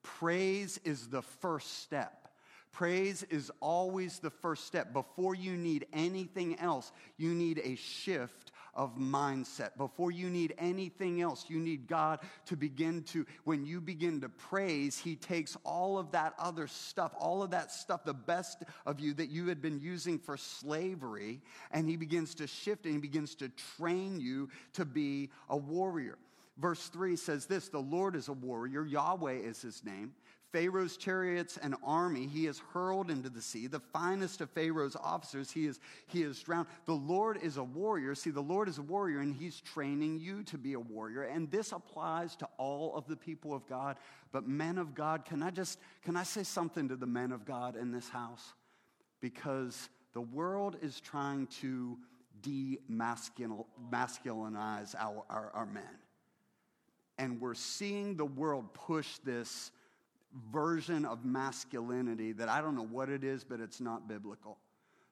Praise 0.04 0.80
is 0.84 1.08
the 1.08 1.22
first 1.22 1.82
step. 1.82 2.30
Praise 2.72 3.24
is 3.24 3.52
always 3.60 4.20
the 4.20 4.30
first 4.30 4.66
step. 4.66 4.94
Before 4.94 5.34
you 5.34 5.58
need 5.58 5.88
anything 5.92 6.60
else, 6.60 6.92
you 7.18 7.34
need 7.34 7.60
a 7.64 7.76
shift 7.76 8.52
of 8.80 8.98
mindset. 8.98 9.76
Before 9.76 10.10
you 10.10 10.30
need 10.30 10.54
anything 10.58 11.22
else, 11.22 11.46
you 11.50 11.60
need 11.60 11.86
God 11.86 12.22
to 12.46 12.56
begin 12.56 13.04
to, 13.04 13.26
when 13.44 13.66
you 13.66 13.82
begin 13.82 14.22
to 14.22 14.30
praise, 14.30 14.98
He 14.98 15.18
takes 15.18 15.58
all 15.66 16.00
of 16.00 16.12
that 16.12 16.34
other 16.40 16.66
stuff, 16.66 17.14
all 17.20 17.44
of 17.44 17.52
that 17.52 17.74
stuff, 17.74 18.06
the 18.06 18.14
best 18.14 18.64
of 18.86 19.02
you 19.02 19.14
that 19.16 19.30
you 19.30 19.48
had 19.48 19.62
been 19.62 19.82
using 19.82 20.18
for 20.18 20.38
slavery, 20.38 21.42
and 21.72 21.90
He 21.90 21.98
begins 21.98 22.34
to 22.36 22.48
shift 22.48 22.86
and 22.86 22.94
He 22.94 23.02
begins 23.02 23.36
to 23.36 23.50
train 23.78 24.22
you 24.22 24.50
to 24.74 24.86
be 24.86 25.30
a 25.50 25.58
warrior. 25.58 26.18
Verse 26.58 26.88
3 26.88 27.18
says 27.18 27.48
this 27.48 27.68
The 27.68 27.80
Lord 27.80 28.16
is 28.16 28.30
a 28.30 28.34
warrior, 28.34 28.86
Yahweh 28.86 29.40
is 29.40 29.62
His 29.62 29.84
name. 29.84 30.14
Pharaoh's 30.52 30.98
chariots 30.98 31.60
and 31.62 31.76
army 31.84 32.26
he 32.26 32.48
is 32.48 32.60
hurled 32.74 33.12
into 33.12 33.30
the 33.30 33.42
sea. 33.42 33.68
The 33.68 33.80
finest 33.80 34.42
of 34.42 34.50
Pharaoh's 34.50 34.96
officers 34.96 35.52
he 35.52 35.68
is, 35.68 35.80
he 36.08 36.24
is 36.24 36.42
drowned. 36.42 36.68
The 36.86 36.94
Lord 36.94 37.38
is 37.42 37.58
a 37.58 37.64
warrior. 37.64 38.16
See, 38.16 38.32
the 38.32 38.42
Lord 38.42 38.68
is 38.68 38.80
a 38.80 38.84
warrior 38.84 39.20
and 39.20 39.36
he's 39.36 39.62
training 39.62 40.20
you 40.20 40.44
to 40.44 40.58
be 40.58 40.74
a 40.74 40.80
warrior. 40.80 41.24
And 41.24 41.52
this 41.52 41.72
applies 41.72 42.36
to 42.38 42.48
all 42.58 42.96
of 42.96 43.06
the 43.08 43.16
people 43.16 43.54
of 43.54 43.68
God. 43.68 43.98
But 44.32 44.48
men 44.48 44.78
of 44.78 44.96
God, 44.96 45.26
can 45.26 45.44
I 45.44 45.52
just, 45.52 45.80
can 46.04 46.16
I 46.16 46.24
say 46.24 46.44
something 46.44 46.88
to 46.90 46.96
the 46.96 47.06
men 47.06 47.32
of 47.32 47.46
God 47.46 47.76
in 47.76 47.92
this 47.92 48.10
house? 48.10 48.54
Because 49.22 49.90
the 50.14 50.22
world 50.22 50.78
is 50.82 51.00
trying 51.00 51.48
to 51.62 51.98
demasculinize 52.42 54.96
our, 54.96 55.24
our, 55.30 55.52
our 55.54 55.66
men. 55.66 55.84
And 57.18 57.42
we're 57.42 57.54
seeing 57.54 58.16
the 58.16 58.26
world 58.26 58.74
push 58.74 59.18
this 59.20 59.72
version 60.52 61.06
of 61.06 61.26
masculinity 61.26 62.32
that 62.34 62.50
I 62.50 62.62
don't 62.62 62.76
know 62.76 62.86
what 62.86 63.10
it 63.10 63.24
is, 63.24 63.44
but 63.44 63.60
it's 63.60 63.82
not 63.82 64.08
biblical. 64.08 64.58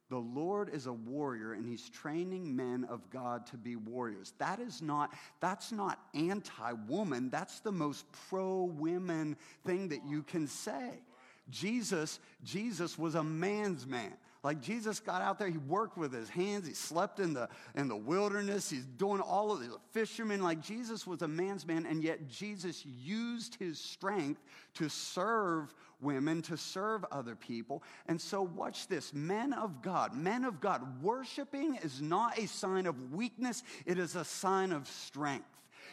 The 0.10 0.18
Lord 0.18 0.74
is 0.74 0.86
a 0.86 0.94
warrior 0.94 1.54
and 1.54 1.66
he's 1.66 1.90
training 1.90 2.56
men 2.56 2.86
of 2.90 3.10
God 3.10 3.46
to 3.48 3.58
be 3.58 3.76
warriors. 3.76 4.34
That 4.38 4.60
is 4.60 4.82
not 4.82 5.14
that's 5.42 5.72
not 5.72 6.00
anti-woman, 6.14 7.30
that's 7.30 7.60
the 7.60 7.74
most 7.74 8.06
pro-women 8.30 9.36
thing 9.66 9.90
that 9.90 10.06
you 10.08 10.24
can 10.24 10.48
say. 10.48 11.02
Jesus 11.50 12.20
Jesus 12.44 12.98
was 12.98 13.16
a 13.16 13.24
man's 13.24 13.86
man. 13.86 14.14
Like 14.44 14.62
Jesus 14.62 15.00
got 15.00 15.22
out 15.22 15.40
there, 15.40 15.50
he 15.50 15.58
worked 15.58 15.98
with 15.98 16.14
his 16.14 16.30
hands, 16.30 16.68
he 16.68 16.74
slept 16.74 17.20
in 17.20 17.34
the, 17.34 17.50
in 17.76 17.88
the 17.88 17.96
wilderness, 17.96 18.70
he's 18.70 18.86
doing 18.86 19.20
all 19.22 19.52
of 19.52 19.60
the 19.60 19.78
fishermen. 19.92 20.42
Like 20.42 20.62
Jesus 20.62 21.08
was 21.08 21.22
a 21.22 21.28
man's 21.28 21.66
man, 21.66 21.86
and 21.86 22.04
yet 22.04 22.28
Jesus 22.30 22.86
used 22.86 23.56
his 23.56 23.80
strength 23.80 24.42
to 24.76 24.90
serve 24.90 25.74
women, 26.02 26.42
to 26.44 26.58
serve 26.58 27.04
other 27.12 27.36
people. 27.36 27.84
And 28.08 28.20
so, 28.20 28.42
watch 28.42 28.88
this 28.88 29.14
men 29.14 29.54
of 29.54 29.82
God, 29.82 30.16
men 30.16 30.46
of 30.46 30.60
God, 30.60 31.02
worshiping 31.02 31.76
is 31.84 32.02
not 32.02 32.38
a 32.38 32.48
sign 32.48 32.86
of 32.86 33.14
weakness, 33.14 33.64
it 33.86 33.98
is 33.98 34.16
a 34.16 34.26
sign 34.26 34.72
of 34.72 34.88
strength. 34.88 35.46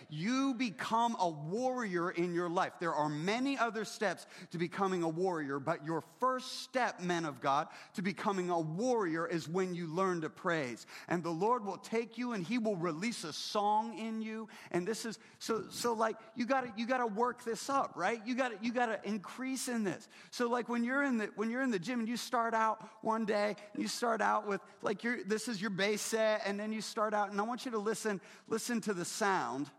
You 0.09 0.54
become 0.54 1.16
a 1.18 1.28
warrior 1.28 2.11
in 2.11 2.35
your 2.35 2.48
life. 2.48 2.72
There 2.80 2.94
are 2.94 3.09
many 3.09 3.59
other 3.59 3.85
steps 3.85 4.26
to 4.50 4.59
becoming 4.59 5.02
a 5.02 5.09
warrior, 5.09 5.59
but 5.59 5.85
your 5.85 6.02
first 6.20 6.62
step, 6.62 7.00
men 7.00 7.24
of 7.24 7.40
God, 7.40 7.68
to 7.94 8.02
becoming 8.02 8.50
a 8.50 8.61
warrior 8.61 9.26
is 9.26 9.48
when 9.48 9.74
you 9.74 9.87
learn 9.87 10.20
to 10.22 10.30
praise. 10.30 10.87
And 11.09 11.22
the 11.22 11.30
Lord 11.30 11.64
will 11.64 11.78
take 11.78 12.18
you 12.18 12.33
and 12.33 12.44
he 12.44 12.59
will 12.59 12.76
release 12.76 13.24
a 13.24 13.33
song 13.33 13.98
in 13.98 14.22
you. 14.22 14.48
And 14.70 14.87
this 14.87 15.04
is 15.04 15.18
so 15.38 15.64
so 15.70 15.92
like 15.92 16.16
you 16.35 16.46
got 16.46 16.62
to 16.62 16.72
you 16.76 16.87
got 16.87 16.98
to 16.98 17.07
work 17.07 17.44
this 17.44 17.68
up, 17.68 17.92
right? 17.96 18.20
You 18.26 18.35
got 18.35 18.48
to 18.50 18.64
you 18.64 18.72
got 18.72 18.87
to 18.87 19.09
increase 19.09 19.68
in 19.68 19.85
this. 19.85 20.09
So 20.30 20.48
like 20.48 20.68
when 20.68 20.85
you're 20.85 21.04
in 21.04 21.18
the 21.18 21.30
when 21.37 21.50
you're 21.50 21.62
in 21.62 21.70
the 21.70 21.78
gym 21.78 22.00
and 22.00 22.09
you 22.09 22.16
start 22.16 22.54
out 22.54 22.88
one 23.02 23.24
day, 23.24 23.57
and 23.72 23.83
you 23.83 23.88
start 23.88 24.20
out 24.20 24.46
with 24.46 24.61
like 24.83 25.04
your 25.04 25.22
this 25.24 25.48
is 25.48 25.61
your 25.61 25.70
base 25.70 26.02
set 26.02 26.42
and 26.44 26.59
then 26.59 26.72
you 26.72 26.80
start 26.80 27.14
out 27.14 27.30
and 27.30 27.40
I 27.40 27.44
want 27.44 27.64
you 27.64 27.70
to 27.72 27.78
listen 27.78 28.20
listen 28.48 28.80
to 28.83 28.94
the 28.94 29.04
sound. 29.04 29.70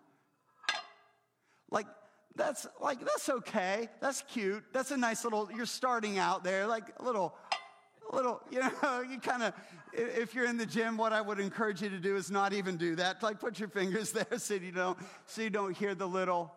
Like 1.71 1.87
that's 2.35 2.67
like 2.81 2.99
that's 2.99 3.29
okay. 3.29 3.89
That's 4.01 4.23
cute. 4.29 4.63
That's 4.73 4.91
a 4.91 4.97
nice 4.97 5.23
little 5.23 5.49
you're 5.55 5.65
starting 5.65 6.17
out 6.17 6.43
there 6.43 6.67
like 6.67 6.83
a 6.99 7.03
little 7.03 7.35
a 8.11 8.15
little, 8.15 8.41
you 8.51 8.59
know, 8.59 9.01
you 9.09 9.19
kind 9.19 9.43
of, 9.43 9.53
if 9.93 10.33
you're 10.33 10.45
in 10.45 10.57
the 10.57 10.65
gym, 10.65 10.97
what 10.97 11.13
I 11.13 11.21
would 11.21 11.39
encourage 11.39 11.81
you 11.81 11.89
to 11.89 11.99
do 11.99 12.15
is 12.15 12.29
not 12.31 12.53
even 12.53 12.77
do 12.77 12.95
that. 12.95 13.23
Like 13.23 13.39
put 13.39 13.59
your 13.59 13.69
fingers 13.69 14.11
there 14.13 14.37
so 14.37 14.55
you 14.55 14.71
don't, 14.71 14.97
so 15.25 15.41
you 15.41 15.49
don't 15.49 15.75
hear 15.75 15.95
the 15.95 16.07
little, 16.07 16.53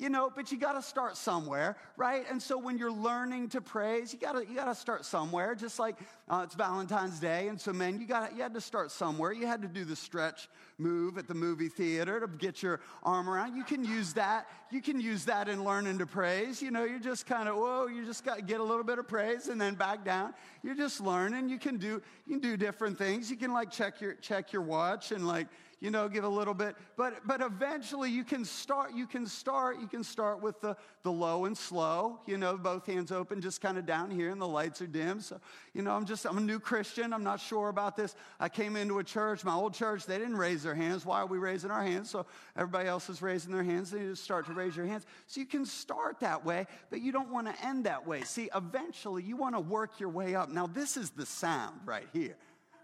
you 0.00 0.08
know, 0.08 0.32
but 0.34 0.50
you 0.50 0.58
got 0.58 0.72
to 0.72 0.82
start 0.82 1.16
somewhere, 1.16 1.76
right? 1.98 2.24
And 2.30 2.42
so 2.42 2.56
when 2.56 2.78
you're 2.78 2.90
learning 2.90 3.50
to 3.50 3.60
praise, 3.60 4.14
you 4.14 4.18
got 4.18 4.32
to 4.32 4.46
you 4.46 4.54
got 4.54 4.64
to 4.64 4.74
start 4.74 5.04
somewhere. 5.04 5.54
Just 5.54 5.78
like 5.78 5.96
uh, 6.28 6.42
it's 6.44 6.54
Valentine's 6.54 7.20
Day, 7.20 7.48
and 7.48 7.60
so 7.60 7.72
man, 7.72 8.00
you 8.00 8.06
got 8.06 8.34
you 8.34 8.42
had 8.42 8.54
to 8.54 8.60
start 8.62 8.90
somewhere. 8.90 9.32
You 9.32 9.46
had 9.46 9.60
to 9.60 9.68
do 9.68 9.84
the 9.84 9.94
stretch 9.94 10.48
move 10.78 11.18
at 11.18 11.28
the 11.28 11.34
movie 11.34 11.68
theater 11.68 12.18
to 12.18 12.26
get 12.26 12.62
your 12.62 12.80
arm 13.02 13.28
around. 13.28 13.54
You 13.56 13.64
can 13.64 13.84
use 13.84 14.14
that. 14.14 14.48
You 14.70 14.80
can 14.80 15.00
use 15.00 15.26
that 15.26 15.48
in 15.48 15.64
learning 15.64 15.98
to 15.98 16.06
praise. 16.06 16.62
You 16.62 16.70
know, 16.70 16.84
you're 16.84 16.98
just 16.98 17.26
kind 17.26 17.48
of 17.48 17.56
whoa. 17.56 17.86
You 17.86 18.06
just 18.06 18.24
got 18.24 18.36
to 18.36 18.42
get 18.42 18.60
a 18.60 18.64
little 18.64 18.84
bit 18.84 18.98
of 18.98 19.06
praise 19.06 19.48
and 19.48 19.60
then 19.60 19.74
back 19.74 20.02
down. 20.02 20.32
You're 20.62 20.74
just 20.74 21.02
learning. 21.02 21.50
You 21.50 21.58
can 21.58 21.76
do 21.76 22.00
you 22.26 22.38
can 22.38 22.40
do 22.40 22.56
different 22.56 22.96
things. 22.96 23.30
You 23.30 23.36
can 23.36 23.52
like 23.52 23.70
check 23.70 24.00
your 24.00 24.14
check 24.14 24.52
your 24.52 24.62
watch 24.62 25.12
and 25.12 25.28
like 25.28 25.46
you 25.80 25.90
know, 25.90 26.08
give 26.08 26.24
a 26.24 26.28
little 26.28 26.54
bit. 26.54 26.76
But, 26.96 27.26
but 27.26 27.40
eventually 27.40 28.10
you 28.10 28.22
can 28.22 28.44
start, 28.44 28.92
you 28.94 29.06
can 29.06 29.26
start, 29.26 29.80
you 29.80 29.86
can 29.86 30.04
start 30.04 30.42
with 30.42 30.60
the, 30.60 30.76
the 31.02 31.10
low 31.10 31.46
and 31.46 31.56
slow, 31.56 32.20
you 32.26 32.36
know, 32.36 32.56
both 32.56 32.86
hands 32.86 33.10
open, 33.10 33.40
just 33.40 33.60
kind 33.60 33.78
of 33.78 33.86
down 33.86 34.10
here 34.10 34.30
and 34.30 34.40
the 34.40 34.46
lights 34.46 34.82
are 34.82 34.86
dim. 34.86 35.20
So, 35.20 35.40
you 35.72 35.82
know, 35.82 35.92
I'm 35.92 36.04
just, 36.04 36.26
I'm 36.26 36.36
a 36.36 36.42
new 36.42 36.60
Christian. 36.60 37.12
I'm 37.12 37.24
not 37.24 37.40
sure 37.40 37.70
about 37.70 37.96
this. 37.96 38.14
I 38.38 38.50
came 38.50 38.76
into 38.76 38.98
a 38.98 39.04
church, 39.04 39.42
my 39.42 39.54
old 39.54 39.72
church, 39.72 40.04
they 40.04 40.18
didn't 40.18 40.36
raise 40.36 40.62
their 40.62 40.74
hands. 40.74 41.06
Why 41.06 41.20
are 41.20 41.26
we 41.26 41.38
raising 41.38 41.70
our 41.70 41.82
hands? 41.82 42.10
So 42.10 42.26
everybody 42.56 42.88
else 42.88 43.08
is 43.08 43.22
raising 43.22 43.52
their 43.52 43.64
hands. 43.64 43.90
They 43.90 44.00
just 44.00 44.22
start 44.22 44.46
to 44.46 44.52
raise 44.52 44.76
your 44.76 44.86
hands. 44.86 45.06
So 45.26 45.40
you 45.40 45.46
can 45.46 45.64
start 45.64 46.20
that 46.20 46.44
way, 46.44 46.66
but 46.90 47.00
you 47.00 47.10
don't 47.10 47.30
want 47.30 47.46
to 47.46 47.66
end 47.66 47.84
that 47.84 48.06
way. 48.06 48.22
See, 48.22 48.50
eventually 48.54 49.22
you 49.22 49.36
want 49.36 49.54
to 49.54 49.60
work 49.60 49.98
your 49.98 50.10
way 50.10 50.34
up. 50.34 50.50
Now, 50.50 50.66
this 50.66 50.98
is 50.98 51.10
the 51.10 51.24
sound 51.24 51.80
right 51.86 52.06
here. 52.12 52.36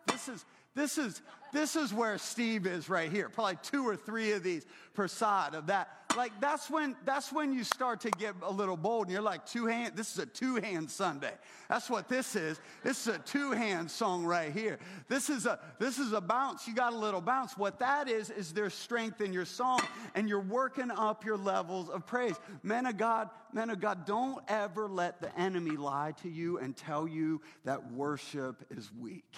This 0.07 0.29
is, 0.29 0.45
this 0.75 0.99
is, 0.99 1.21
this 1.53 1.77
is 1.77 1.93
where 1.93 2.19
Steve 2.19 2.67
is 2.67 2.89
right 2.89 3.11
here. 3.11 3.29
Probably 3.29 3.59
two 3.63 3.87
or 3.87 3.97
three 3.97 4.33
of 4.33 4.43
these 4.43 4.67
per 4.95 5.09
side 5.09 5.55
of 5.55 5.67
that. 5.67 5.89
Like 6.17 6.33
that's 6.41 6.71
when 6.71 6.97
that's 7.05 7.31
when 7.31 7.53
you 7.53 7.63
start 7.63 8.01
to 8.01 8.11
get 8.11 8.35
a 8.43 8.51
little 8.51 8.77
bold 8.77 9.07
and 9.07 9.13
you're 9.13 9.23
like 9.23 9.45
two 9.45 9.67
hand. 9.67 9.93
This 9.95 10.13
is 10.13 10.19
a 10.19 10.27
two 10.27 10.57
hand 10.57 10.91
Sunday. 10.91 11.33
That's 11.69 11.91
what 11.91 12.09
this 12.09 12.35
is. 12.35 12.59
This 12.83 13.07
is 13.07 13.15
a 13.15 13.19
two 13.19 13.51
hand 13.51 13.91
song 13.91 14.25
right 14.25 14.51
here. 14.51 14.79
This 15.09 15.29
is 15.29 15.45
a 15.45 15.59
this 15.79 15.99
is 15.99 16.13
a 16.13 16.21
bounce. 16.21 16.67
You 16.67 16.75
got 16.75 16.95
a 16.95 16.97
little 16.97 17.21
bounce. 17.21 17.59
What 17.59 17.79
that 17.81 18.09
is 18.09 18.31
is 18.31 18.53
there's 18.53 18.73
strength 18.73 19.21
in 19.21 19.33
your 19.33 19.45
song 19.45 19.81
and 20.15 20.29
you're 20.29 20.41
working 20.41 20.91
up 20.91 21.25
your 21.25 21.37
levels 21.37 21.91
of 21.91 22.07
praise. 22.07 22.37
Men 22.63 22.87
of 22.87 22.97
God, 22.97 23.29
men 23.53 23.69
of 23.69 23.81
God, 23.81 24.07
don't 24.07 24.43
ever 24.49 24.89
let 24.89 25.21
the 25.21 25.39
enemy 25.39 25.77
lie 25.77 26.15
to 26.23 26.31
you 26.31 26.59
and 26.59 26.75
tell 26.75 27.07
you 27.07 27.43
that 27.65 27.93
worship 27.93 28.65
is 28.71 28.91
weak. 28.99 29.35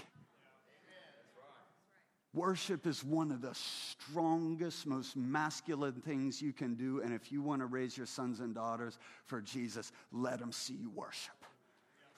Worship 2.38 2.86
is 2.86 3.02
one 3.02 3.32
of 3.32 3.42
the 3.42 3.52
strongest, 3.52 4.86
most 4.86 5.16
masculine 5.16 6.00
things 6.04 6.40
you 6.40 6.52
can 6.52 6.76
do. 6.76 7.00
And 7.02 7.12
if 7.12 7.32
you 7.32 7.42
want 7.42 7.62
to 7.62 7.66
raise 7.66 7.96
your 7.96 8.06
sons 8.06 8.38
and 8.38 8.54
daughters 8.54 8.96
for 9.24 9.40
Jesus, 9.40 9.90
let 10.12 10.38
them 10.38 10.52
see 10.52 10.74
you 10.74 10.88
worship. 10.88 11.34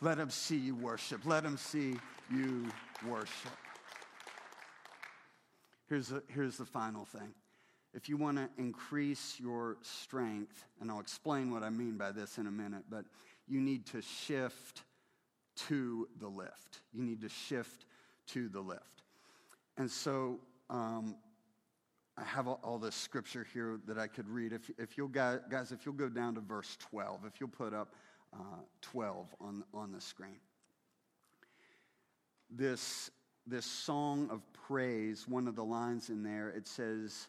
Let 0.02 0.18
them 0.18 0.28
see 0.28 0.58
you 0.58 0.74
worship. 0.74 1.24
Let 1.24 1.42
them 1.42 1.56
see 1.56 1.94
you 2.30 2.68
worship. 3.08 3.56
Here's, 5.88 6.12
a, 6.12 6.22
here's 6.28 6.58
the 6.58 6.66
final 6.66 7.06
thing. 7.06 7.32
If 7.94 8.10
you 8.10 8.18
want 8.18 8.36
to 8.36 8.50
increase 8.58 9.40
your 9.40 9.78
strength, 9.80 10.66
and 10.82 10.90
I'll 10.90 11.00
explain 11.00 11.50
what 11.50 11.62
I 11.62 11.70
mean 11.70 11.96
by 11.96 12.12
this 12.12 12.36
in 12.36 12.46
a 12.46 12.52
minute, 12.52 12.84
but 12.90 13.06
you 13.48 13.58
need 13.58 13.86
to 13.86 14.02
shift 14.02 14.82
to 15.68 16.08
the 16.18 16.28
lift. 16.28 16.80
You 16.92 17.04
need 17.04 17.22
to 17.22 17.30
shift 17.30 17.86
to 18.28 18.50
the 18.50 18.60
lift. 18.60 18.99
And 19.80 19.90
so 19.90 20.38
um, 20.68 21.16
I 22.18 22.22
have 22.22 22.46
all, 22.46 22.78
this 22.78 22.94
scripture 22.94 23.46
here 23.50 23.80
that 23.86 23.96
I 23.96 24.08
could 24.08 24.28
read. 24.28 24.52
If, 24.52 24.70
if 24.76 24.98
you'll, 24.98 25.08
guys, 25.08 25.72
if 25.72 25.86
you'll 25.86 25.94
go 25.94 26.10
down 26.10 26.34
to 26.34 26.42
verse 26.42 26.76
12, 26.90 27.20
if 27.24 27.40
you'll 27.40 27.48
put 27.48 27.72
up 27.72 27.94
uh, 28.34 28.58
12 28.82 29.34
on, 29.40 29.64
on 29.72 29.90
the 29.90 30.00
screen. 30.02 30.36
This, 32.50 33.10
this 33.46 33.64
song 33.64 34.28
of 34.30 34.42
praise, 34.52 35.26
one 35.26 35.48
of 35.48 35.56
the 35.56 35.64
lines 35.64 36.10
in 36.10 36.22
there, 36.22 36.50
it 36.50 36.68
says, 36.68 37.28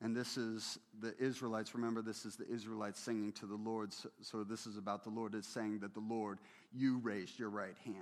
and 0.00 0.14
this 0.14 0.36
is 0.36 0.78
the 1.00 1.12
Israelites. 1.18 1.74
Remember, 1.74 2.02
this 2.02 2.24
is 2.24 2.36
the 2.36 2.46
Israelites 2.48 3.00
singing 3.00 3.32
to 3.32 3.46
the 3.46 3.56
Lord. 3.56 3.92
So, 3.92 4.10
so, 4.22 4.44
this 4.44 4.64
is 4.64 4.76
about 4.76 5.02
the 5.02 5.10
Lord. 5.10 5.34
It's 5.34 5.48
saying 5.48 5.80
that 5.80 5.94
the 5.94 6.04
Lord, 6.08 6.38
you 6.72 6.98
raised 6.98 7.36
your 7.36 7.50
right 7.50 7.76
hand, 7.84 7.96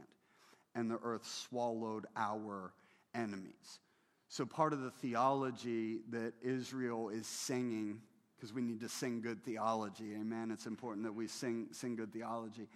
and 0.74 0.90
the 0.90 0.98
earth 1.02 1.26
swallowed 1.26 2.04
our 2.16 2.74
enemies. 3.14 3.80
So, 4.28 4.44
part 4.44 4.72
of 4.72 4.82
the 4.82 4.90
theology 4.90 6.00
that 6.10 6.34
Israel 6.42 7.08
is 7.08 7.26
singing, 7.26 8.00
because 8.36 8.52
we 8.52 8.62
need 8.62 8.80
to 8.80 8.88
sing 8.88 9.20
good 9.20 9.42
theology, 9.42 10.14
amen? 10.14 10.50
It's 10.52 10.66
important 10.66 11.04
that 11.04 11.12
we 11.12 11.26
sing, 11.26 11.68
sing 11.72 11.96
good 11.96 12.12
theology. 12.12 12.68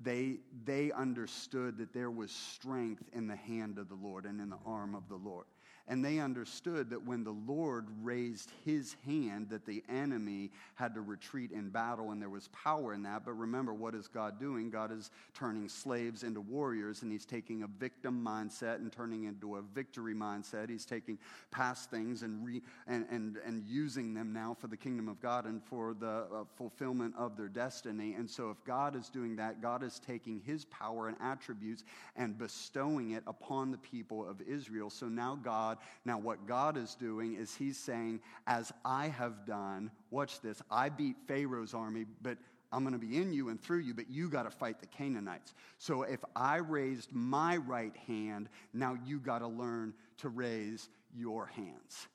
They, 0.00 0.38
they 0.64 0.92
understood 0.92 1.78
that 1.78 1.92
there 1.92 2.10
was 2.10 2.30
strength 2.30 3.04
in 3.12 3.26
the 3.26 3.36
hand 3.36 3.78
of 3.78 3.88
the 3.88 3.94
Lord 3.94 4.24
and 4.24 4.40
in 4.40 4.50
the 4.50 4.58
arm 4.66 4.94
of 4.94 5.08
the 5.08 5.16
Lord. 5.16 5.46
And 5.86 6.02
they 6.02 6.18
understood 6.18 6.88
that 6.90 7.06
when 7.06 7.24
the 7.24 7.36
Lord 7.46 7.86
raised 8.02 8.50
his 8.64 8.96
hand, 9.04 9.50
that 9.50 9.66
the 9.66 9.82
enemy 9.88 10.50
had 10.76 10.94
to 10.94 11.02
retreat 11.02 11.52
in 11.52 11.68
battle, 11.68 12.10
and 12.10 12.22
there 12.22 12.30
was 12.30 12.48
power 12.48 12.94
in 12.94 13.02
that. 13.02 13.24
But 13.26 13.34
remember, 13.34 13.74
what 13.74 13.94
is 13.94 14.08
God 14.08 14.40
doing? 14.40 14.70
God 14.70 14.90
is 14.90 15.10
turning 15.34 15.68
slaves 15.68 16.22
into 16.22 16.40
warriors, 16.40 17.02
and 17.02 17.12
he's 17.12 17.26
taking 17.26 17.64
a 17.64 17.66
victim 17.66 18.24
mindset 18.24 18.76
and 18.76 18.90
turning 18.90 19.24
into 19.24 19.56
a 19.56 19.62
victory 19.62 20.14
mindset. 20.14 20.70
He's 20.70 20.86
taking 20.86 21.18
past 21.50 21.90
things 21.90 22.22
and, 22.22 22.46
re, 22.46 22.62
and, 22.86 23.04
and, 23.10 23.36
and 23.44 23.62
using 23.66 24.14
them 24.14 24.32
now 24.32 24.56
for 24.58 24.68
the 24.68 24.76
kingdom 24.78 25.08
of 25.08 25.20
God 25.20 25.44
and 25.44 25.62
for 25.62 25.92
the 25.92 26.06
uh, 26.06 26.44
fulfillment 26.56 27.14
of 27.18 27.36
their 27.36 27.48
destiny. 27.48 28.14
And 28.14 28.28
so, 28.28 28.48
if 28.50 28.64
God 28.64 28.96
is 28.96 29.10
doing 29.10 29.36
that, 29.36 29.60
God 29.60 29.82
is 29.82 29.98
taking 29.98 30.40
his 30.46 30.64
power 30.64 31.08
and 31.08 31.16
attributes 31.20 31.84
and 32.16 32.38
bestowing 32.38 33.10
it 33.10 33.22
upon 33.26 33.70
the 33.70 33.78
people 33.78 34.26
of 34.28 34.40
Israel. 34.42 34.90
So 34.90 35.08
now 35.08 35.38
God 35.42 35.73
God. 35.74 35.84
Now, 36.04 36.18
what 36.18 36.46
God 36.46 36.76
is 36.76 36.94
doing 36.94 37.34
is 37.34 37.54
He's 37.54 37.78
saying, 37.78 38.20
as 38.46 38.72
I 38.84 39.08
have 39.08 39.46
done, 39.46 39.90
watch 40.10 40.40
this, 40.40 40.62
I 40.70 40.88
beat 40.88 41.16
Pharaoh's 41.26 41.74
army, 41.74 42.06
but 42.22 42.38
I'm 42.72 42.82
going 42.82 42.98
to 42.98 43.06
be 43.06 43.16
in 43.16 43.32
you 43.32 43.50
and 43.50 43.60
through 43.60 43.80
you, 43.80 43.94
but 43.94 44.10
you 44.10 44.28
got 44.28 44.42
to 44.44 44.50
fight 44.50 44.80
the 44.80 44.86
Canaanites. 44.86 45.54
So 45.78 46.02
if 46.02 46.24
I 46.34 46.56
raised 46.56 47.12
my 47.12 47.56
right 47.58 47.96
hand, 48.08 48.48
now 48.72 48.98
you 49.04 49.20
got 49.20 49.38
to 49.38 49.46
learn 49.46 49.94
to 50.18 50.28
raise 50.28 50.88
your 51.14 51.46
hands. 51.46 52.08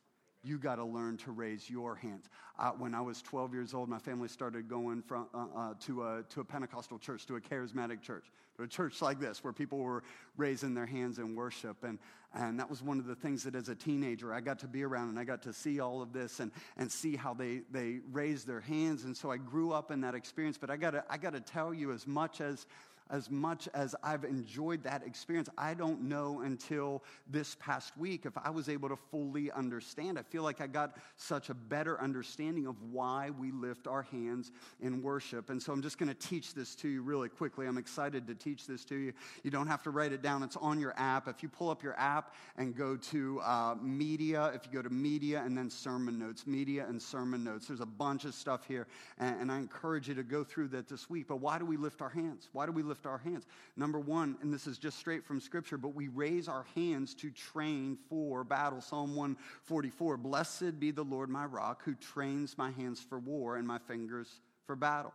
You 0.43 0.57
got 0.57 0.75
to 0.75 0.85
learn 0.85 1.17
to 1.17 1.31
raise 1.31 1.69
your 1.69 1.95
hands. 1.95 2.29
When 2.77 2.95
I 2.95 3.01
was 3.01 3.21
12 3.21 3.53
years 3.53 3.73
old, 3.73 3.89
my 3.89 3.99
family 3.99 4.27
started 4.27 4.69
going 4.69 5.01
from, 5.01 5.27
uh, 5.33 5.45
uh, 5.55 5.73
to, 5.81 6.03
a, 6.03 6.23
to 6.29 6.41
a 6.41 6.43
Pentecostal 6.45 6.97
church, 6.97 7.25
to 7.27 7.35
a 7.35 7.41
charismatic 7.41 8.01
church, 8.01 8.25
to 8.57 8.63
a 8.63 8.67
church 8.67 9.01
like 9.01 9.19
this, 9.19 9.43
where 9.43 9.53
people 9.53 9.79
were 9.79 10.03
raising 10.37 10.73
their 10.73 10.85
hands 10.85 11.19
in 11.19 11.35
worship. 11.35 11.83
And, 11.83 11.99
and 12.33 12.59
that 12.59 12.69
was 12.69 12.81
one 12.81 12.99
of 12.99 13.05
the 13.05 13.15
things 13.15 13.43
that 13.43 13.55
as 13.55 13.69
a 13.69 13.75
teenager 13.75 14.33
I 14.33 14.39
got 14.39 14.59
to 14.59 14.67
be 14.67 14.83
around 14.83 15.09
and 15.09 15.19
I 15.19 15.23
got 15.23 15.41
to 15.43 15.53
see 15.53 15.79
all 15.79 16.01
of 16.01 16.13
this 16.13 16.39
and, 16.39 16.51
and 16.77 16.91
see 16.91 17.15
how 17.15 17.33
they, 17.33 17.61
they 17.71 17.99
raised 18.11 18.47
their 18.47 18.61
hands. 18.61 19.03
And 19.03 19.15
so 19.15 19.31
I 19.31 19.37
grew 19.37 19.71
up 19.71 19.91
in 19.91 20.01
that 20.01 20.15
experience. 20.15 20.57
But 20.57 20.69
I 20.69 20.77
got 20.77 21.05
I 21.09 21.17
to 21.17 21.41
tell 21.41 21.73
you, 21.73 21.91
as 21.91 22.07
much 22.07 22.39
as 22.39 22.65
as 23.09 23.29
much 23.29 23.67
as 23.73 23.95
I've 24.03 24.23
enjoyed 24.23 24.83
that 24.83 25.05
experience, 25.05 25.49
I 25.57 25.73
don't 25.73 26.03
know 26.03 26.41
until 26.41 27.03
this 27.27 27.55
past 27.59 27.97
week 27.97 28.25
if 28.25 28.37
I 28.37 28.49
was 28.49 28.69
able 28.69 28.89
to 28.89 28.95
fully 28.95 29.51
understand. 29.51 30.19
I 30.19 30.23
feel 30.23 30.43
like 30.43 30.61
I 30.61 30.67
got 30.67 30.97
such 31.17 31.49
a 31.49 31.53
better 31.53 31.99
understanding 32.01 32.67
of 32.67 32.75
why 32.91 33.31
we 33.31 33.51
lift 33.51 33.87
our 33.87 34.03
hands 34.03 34.51
in 34.81 35.01
worship. 35.01 35.49
And 35.49 35.61
so 35.61 35.73
I'm 35.73 35.81
just 35.81 35.97
going 35.97 36.09
to 36.09 36.27
teach 36.27 36.53
this 36.53 36.75
to 36.75 36.87
you 36.87 37.01
really 37.01 37.29
quickly. 37.29 37.67
I'm 37.67 37.77
excited 37.77 38.27
to 38.27 38.35
teach 38.35 38.67
this 38.67 38.85
to 38.85 38.95
you. 38.95 39.13
You 39.43 39.51
don't 39.51 39.67
have 39.67 39.83
to 39.83 39.89
write 39.89 40.11
it 40.11 40.21
down, 40.21 40.43
it's 40.43 40.57
on 40.57 40.79
your 40.79 40.93
app. 40.97 41.27
If 41.27 41.41
you 41.41 41.49
pull 41.49 41.69
up 41.69 41.81
your 41.81 41.97
app 41.99 42.35
and 42.57 42.75
go 42.75 42.95
to 42.95 43.39
uh, 43.41 43.75
media, 43.81 44.51
if 44.53 44.65
you 44.65 44.71
go 44.71 44.81
to 44.81 44.93
media 44.93 45.41
and 45.43 45.57
then 45.57 45.69
sermon 45.69 46.19
notes, 46.19 46.45
media 46.45 46.85
and 46.87 47.01
sermon 47.01 47.43
notes, 47.43 47.67
there's 47.67 47.79
a 47.79 47.85
bunch 47.85 48.25
of 48.25 48.33
stuff 48.33 48.65
here. 48.67 48.87
And, 49.17 49.41
and 49.41 49.51
I 49.51 49.57
encourage 49.57 50.07
you 50.07 50.15
to 50.15 50.23
go 50.23 50.43
through 50.43 50.69
that 50.69 50.87
this 50.87 51.09
week. 51.09 51.27
But 51.27 51.37
why 51.37 51.57
do 51.57 51.65
we 51.65 51.77
lift 51.77 52.01
our 52.01 52.09
hands? 52.09 52.49
Why 52.53 52.65
do 52.65 52.71
we 52.71 52.83
lift 52.83 52.98
lift 52.99 53.05
our 53.07 53.17
hands. 53.19 53.45
Number 53.77 53.99
one, 53.99 54.37
and 54.41 54.53
this 54.53 54.67
is 54.67 54.77
just 54.77 54.99
straight 54.99 55.23
from 55.23 55.39
Scripture, 55.39 55.77
but 55.77 55.95
we 55.95 56.09
raise 56.09 56.49
our 56.49 56.65
hands 56.75 57.13
to 57.15 57.31
train 57.31 57.97
for 58.09 58.43
battle. 58.43 58.81
Psalm 58.81 59.15
144 59.15 60.17
Blessed 60.17 60.79
be 60.79 60.91
the 60.91 61.03
Lord 61.03 61.29
my 61.29 61.45
rock, 61.45 61.81
who 61.85 61.95
trains 61.95 62.57
my 62.57 62.71
hands 62.71 62.99
for 62.99 63.17
war 63.17 63.55
and 63.55 63.65
my 63.65 63.77
fingers 63.77 64.41
for 64.65 64.75
battle. 64.75 65.13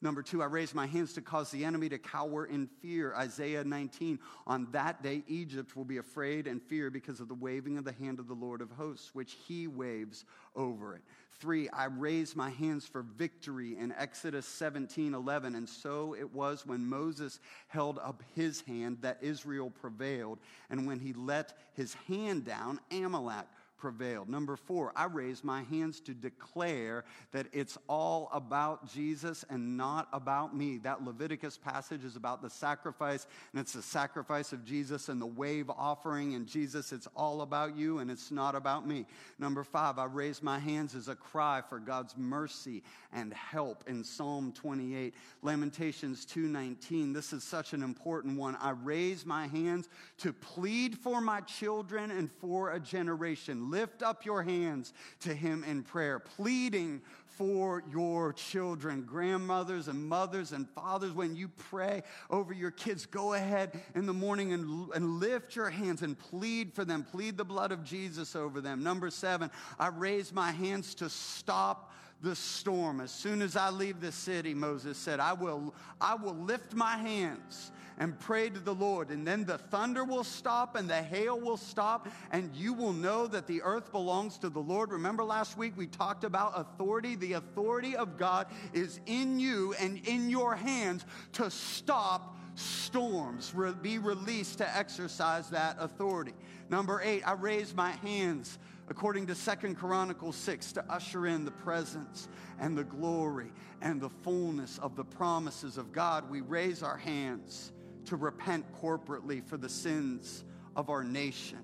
Number 0.00 0.22
two, 0.22 0.42
I 0.42 0.46
raise 0.46 0.74
my 0.74 0.86
hands 0.86 1.12
to 1.14 1.20
cause 1.20 1.50
the 1.50 1.64
enemy 1.64 1.88
to 1.88 1.98
cower 1.98 2.46
in 2.46 2.68
fear. 2.80 3.14
Isaiah 3.14 3.64
19. 3.64 4.20
On 4.46 4.68
that 4.70 5.02
day, 5.02 5.24
Egypt 5.26 5.76
will 5.76 5.84
be 5.84 5.96
afraid 5.98 6.46
and 6.46 6.62
fear 6.62 6.88
because 6.88 7.18
of 7.18 7.26
the 7.28 7.34
waving 7.34 7.78
of 7.78 7.84
the 7.84 7.92
hand 7.92 8.20
of 8.20 8.28
the 8.28 8.34
Lord 8.34 8.62
of 8.62 8.70
hosts, 8.70 9.10
which 9.12 9.36
he 9.46 9.66
waves 9.66 10.24
over 10.54 10.94
it. 10.94 11.02
Three, 11.38 11.68
I 11.68 11.84
raise 11.84 12.34
my 12.34 12.50
hands 12.50 12.84
for 12.84 13.02
victory 13.02 13.76
in 13.78 13.92
Exodus 13.92 14.44
17 14.46 15.14
11. 15.14 15.54
And 15.54 15.68
so 15.68 16.14
it 16.14 16.32
was 16.34 16.66
when 16.66 16.84
Moses 16.84 17.38
held 17.68 17.98
up 18.00 18.22
his 18.34 18.62
hand 18.62 18.98
that 19.02 19.18
Israel 19.20 19.70
prevailed. 19.70 20.40
And 20.68 20.86
when 20.86 20.98
he 20.98 21.12
let 21.12 21.56
his 21.74 21.94
hand 22.08 22.44
down, 22.44 22.80
Amalek 22.90 23.46
prevailed. 23.78 24.28
Number 24.28 24.56
four, 24.56 24.92
I 24.96 25.04
raise 25.04 25.44
my 25.44 25.62
hands 25.64 26.00
to 26.00 26.14
declare 26.14 27.04
that 27.32 27.46
it's 27.52 27.78
all 27.88 28.28
about 28.32 28.92
Jesus 28.92 29.44
and 29.48 29.76
not 29.76 30.08
about 30.12 30.56
me. 30.56 30.78
That 30.78 31.04
Leviticus 31.04 31.56
passage 31.56 32.04
is 32.04 32.16
about 32.16 32.42
the 32.42 32.50
sacrifice, 32.50 33.26
and 33.52 33.60
it's 33.60 33.72
the 33.72 33.82
sacrifice 33.82 34.52
of 34.52 34.64
Jesus 34.64 35.08
and 35.08 35.20
the 35.20 35.26
wave 35.26 35.70
offering. 35.70 36.34
And 36.34 36.46
Jesus, 36.46 36.92
it's 36.92 37.08
all 37.16 37.42
about 37.42 37.76
you 37.76 37.98
and 37.98 38.10
it's 38.10 38.30
not 38.30 38.54
about 38.54 38.86
me. 38.86 39.06
Number 39.38 39.64
five, 39.64 39.98
I 39.98 40.04
raise 40.04 40.42
my 40.42 40.58
hands 40.58 40.94
as 40.94 41.08
a 41.08 41.14
cry 41.14 41.62
for 41.68 41.78
God's 41.78 42.16
mercy 42.16 42.82
and 43.12 43.32
help 43.32 43.84
in 43.86 44.04
Psalm 44.04 44.52
28. 44.52 45.14
Lamentations 45.42 46.24
2:19. 46.24 47.12
This 47.12 47.32
is 47.32 47.44
such 47.44 47.72
an 47.72 47.82
important 47.82 48.38
one. 48.38 48.56
I 48.56 48.70
raise 48.70 49.24
my 49.24 49.46
hands 49.46 49.88
to 50.18 50.32
plead 50.32 50.98
for 50.98 51.20
my 51.20 51.40
children 51.42 52.10
and 52.10 52.30
for 52.30 52.72
a 52.72 52.80
generation 52.80 53.67
lift 53.70 54.02
up 54.02 54.24
your 54.24 54.42
hands 54.42 54.92
to 55.20 55.34
Him 55.34 55.64
in 55.64 55.82
prayer, 55.82 56.18
pleading 56.18 57.02
for 57.38 57.84
your 57.92 58.32
children, 58.32 59.02
grandmothers 59.02 59.86
and 59.86 60.08
mothers 60.08 60.50
and 60.50 60.68
fathers. 60.70 61.12
When 61.12 61.36
you 61.36 61.46
pray 61.46 62.02
over 62.30 62.52
your 62.52 62.72
kids, 62.72 63.06
go 63.06 63.34
ahead 63.34 63.80
in 63.94 64.06
the 64.06 64.12
morning 64.12 64.52
and, 64.52 64.90
and 64.92 65.20
lift 65.20 65.54
your 65.54 65.70
hands 65.70 66.02
and 66.02 66.18
plead 66.18 66.74
for 66.74 66.84
them. 66.84 67.04
Plead 67.04 67.36
the 67.36 67.44
blood 67.44 67.70
of 67.70 67.84
Jesus 67.84 68.34
over 68.34 68.60
them. 68.60 68.82
Number 68.82 69.08
seven, 69.08 69.52
I 69.78 69.88
raise 69.88 70.32
my 70.32 70.50
hands 70.50 70.96
to 70.96 71.08
stop 71.08 71.92
the 72.20 72.34
storm. 72.34 73.00
As 73.00 73.12
soon 73.12 73.40
as 73.40 73.56
I 73.56 73.70
leave 73.70 74.00
the 74.00 74.10
city, 74.10 74.52
Moses 74.52 74.98
said, 74.98 75.20
I 75.20 75.32
will, 75.32 75.74
I 76.00 76.16
will 76.16 76.34
lift 76.34 76.74
my 76.74 76.96
hands 76.96 77.70
and 77.98 78.18
pray 78.18 78.48
to 78.48 78.60
the 78.60 78.74
Lord. 78.74 79.10
And 79.10 79.26
then 79.26 79.44
the 79.44 79.58
thunder 79.58 80.04
will 80.04 80.24
stop 80.24 80.76
and 80.76 80.88
the 80.88 81.02
hail 81.02 81.38
will 81.38 81.56
stop, 81.56 82.08
and 82.30 82.54
you 82.54 82.72
will 82.72 82.92
know 82.92 83.26
that 83.26 83.46
the 83.46 83.62
earth 83.62 83.92
belongs 83.92 84.38
to 84.38 84.48
the 84.48 84.60
Lord. 84.60 84.90
Remember 84.92 85.24
last 85.24 85.58
week 85.58 85.74
we 85.76 85.86
talked 85.86 86.24
about 86.24 86.52
authority? 86.56 87.16
The 87.16 87.34
authority 87.34 87.96
of 87.96 88.16
God 88.16 88.46
is 88.72 89.00
in 89.06 89.38
you 89.38 89.74
and 89.80 90.00
in 90.06 90.30
your 90.30 90.54
hands 90.56 91.04
to 91.32 91.50
stop 91.50 92.36
storms, 92.54 93.54
be 93.82 93.98
released 93.98 94.58
to 94.58 94.76
exercise 94.76 95.48
that 95.50 95.76
authority. 95.78 96.34
Number 96.68 97.00
eight, 97.02 97.22
I 97.26 97.32
raise 97.32 97.74
my 97.74 97.92
hands 97.92 98.58
according 98.88 99.26
to 99.26 99.34
Second 99.34 99.76
Chronicles 99.76 100.34
6 100.36 100.72
to 100.72 100.84
usher 100.90 101.26
in 101.26 101.44
the 101.44 101.50
presence 101.50 102.28
and 102.58 102.76
the 102.76 102.84
glory 102.84 103.52
and 103.80 104.00
the 104.00 104.08
fullness 104.08 104.78
of 104.78 104.96
the 104.96 105.04
promises 105.04 105.78
of 105.78 105.92
God. 105.92 106.28
We 106.30 106.40
raise 106.40 106.82
our 106.82 106.96
hands 106.96 107.72
to 108.08 108.16
repent 108.16 108.64
corporately 108.80 109.44
for 109.46 109.56
the 109.56 109.68
sins 109.68 110.44
of 110.74 110.90
our 110.90 111.04
nation 111.04 111.58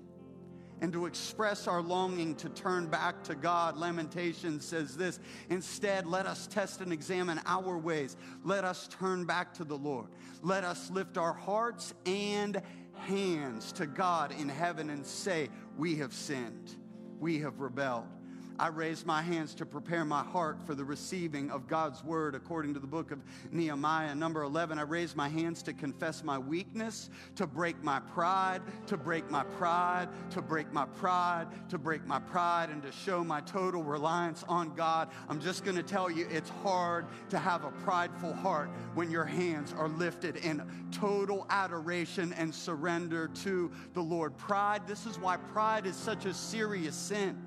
and 0.81 0.91
to 0.93 1.05
express 1.05 1.67
our 1.67 1.81
longing 1.81 2.35
to 2.35 2.49
turn 2.49 2.87
back 2.87 3.23
to 3.23 3.33
God. 3.33 3.77
Lamentation 3.77 4.59
says 4.59 4.95
this 4.95 5.19
Instead, 5.49 6.05
let 6.05 6.25
us 6.25 6.47
test 6.47 6.81
and 6.81 6.91
examine 6.91 7.39
our 7.45 7.77
ways. 7.77 8.17
Let 8.43 8.63
us 8.63 8.87
turn 8.87 9.25
back 9.25 9.53
to 9.55 9.63
the 9.63 9.77
Lord. 9.77 10.07
Let 10.41 10.63
us 10.63 10.91
lift 10.91 11.17
our 11.17 11.33
hearts 11.33 11.93
and 12.05 12.61
hands 12.93 13.71
to 13.73 13.87
God 13.87 14.33
in 14.39 14.49
heaven 14.49 14.89
and 14.89 15.05
say, 15.05 15.49
We 15.77 15.95
have 15.97 16.13
sinned, 16.13 16.75
we 17.19 17.39
have 17.39 17.59
rebelled. 17.59 18.07
I 18.57 18.67
raise 18.67 19.05
my 19.05 19.21
hands 19.21 19.53
to 19.55 19.65
prepare 19.65 20.05
my 20.05 20.23
heart 20.23 20.57
for 20.65 20.75
the 20.75 20.83
receiving 20.83 21.51
of 21.51 21.67
God's 21.67 22.03
word 22.03 22.35
according 22.35 22.73
to 22.75 22.79
the 22.79 22.87
book 22.87 23.11
of 23.11 23.19
Nehemiah. 23.51 24.15
Number 24.15 24.43
11, 24.43 24.79
I 24.79 24.83
raise 24.83 25.13
my 25.13 25.27
hands 25.27 25.61
to 25.63 25.73
confess 25.73 26.23
my 26.23 26.37
weakness, 26.37 27.09
to 27.35 27.47
break 27.47 27.83
my 27.83 27.99
pride, 27.99 28.61
to 28.87 28.95
break 28.95 29.29
my 29.29 29.43
pride, 29.43 30.07
to 30.29 30.41
break 30.41 30.71
my 30.71 30.85
pride, 30.85 31.47
to 31.69 31.77
break 31.77 32.05
my 32.05 32.19
pride, 32.19 32.69
and 32.69 32.81
to 32.83 32.91
show 32.93 33.25
my 33.25 33.41
total 33.41 33.83
reliance 33.83 34.45
on 34.47 34.73
God. 34.73 35.09
I'm 35.27 35.41
just 35.41 35.65
going 35.65 35.75
to 35.75 35.83
tell 35.83 36.09
you 36.09 36.25
it's 36.31 36.49
hard 36.49 37.07
to 37.31 37.37
have 37.37 37.65
a 37.65 37.71
prideful 37.71 38.33
heart 38.33 38.69
when 38.93 39.11
your 39.11 39.25
hands 39.25 39.73
are 39.77 39.89
lifted 39.89 40.37
in 40.37 40.63
total 40.91 41.45
adoration 41.49 42.31
and 42.33 42.55
surrender 42.55 43.27
to 43.43 43.69
the 43.93 44.01
Lord. 44.01 44.37
Pride, 44.37 44.87
this 44.87 45.05
is 45.05 45.19
why 45.19 45.35
pride 45.35 45.85
is 45.85 45.97
such 45.97 46.25
a 46.25 46.33
serious 46.33 46.95
sin. 46.95 47.44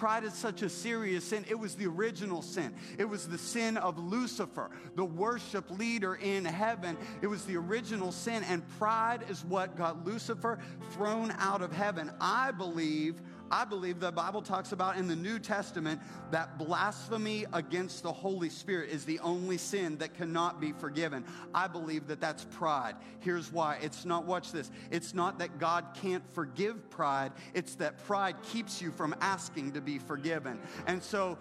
Pride 0.00 0.24
is 0.24 0.32
such 0.32 0.62
a 0.62 0.70
serious 0.70 1.24
sin. 1.24 1.44
It 1.46 1.58
was 1.58 1.74
the 1.74 1.84
original 1.86 2.40
sin. 2.40 2.74
It 2.96 3.04
was 3.04 3.28
the 3.28 3.36
sin 3.36 3.76
of 3.76 3.98
Lucifer, 3.98 4.70
the 4.96 5.04
worship 5.04 5.70
leader 5.78 6.14
in 6.14 6.46
heaven. 6.46 6.96
It 7.20 7.26
was 7.26 7.44
the 7.44 7.58
original 7.58 8.10
sin, 8.10 8.42
and 8.44 8.66
pride 8.78 9.26
is 9.28 9.44
what 9.44 9.76
got 9.76 10.06
Lucifer 10.06 10.58
thrown 10.92 11.32
out 11.32 11.60
of 11.60 11.70
heaven. 11.70 12.10
I 12.18 12.50
believe 12.50 13.20
I 13.50 13.64
believe 13.64 13.98
the 13.98 14.12
Bible 14.12 14.42
talks 14.42 14.72
about 14.72 14.96
in 14.96 15.08
the 15.08 15.16
New 15.16 15.38
Testament 15.38 16.00
that 16.30 16.56
blasphemy 16.58 17.46
against 17.52 18.02
the 18.02 18.12
Holy 18.12 18.48
Spirit 18.48 18.90
is 18.90 19.04
the 19.04 19.18
only 19.20 19.58
sin 19.58 19.98
that 19.98 20.14
cannot 20.14 20.60
be 20.60 20.72
forgiven. 20.72 21.24
I 21.54 21.66
believe 21.66 22.06
that 22.06 22.20
that's 22.20 22.44
pride. 22.44 22.94
Here's 23.18 23.52
why. 23.52 23.78
It's 23.82 24.04
not, 24.04 24.24
watch 24.24 24.52
this, 24.52 24.70
it's 24.90 25.14
not 25.14 25.38
that 25.40 25.58
God 25.58 25.86
can't 26.00 26.26
forgive 26.32 26.88
pride, 26.90 27.32
it's 27.54 27.74
that 27.76 28.04
pride 28.04 28.36
keeps 28.42 28.80
you 28.80 28.92
from 28.92 29.14
asking 29.20 29.72
to 29.72 29.80
be 29.80 29.98
forgiven. 29.98 30.60
And 30.86 31.02
so 31.02 31.38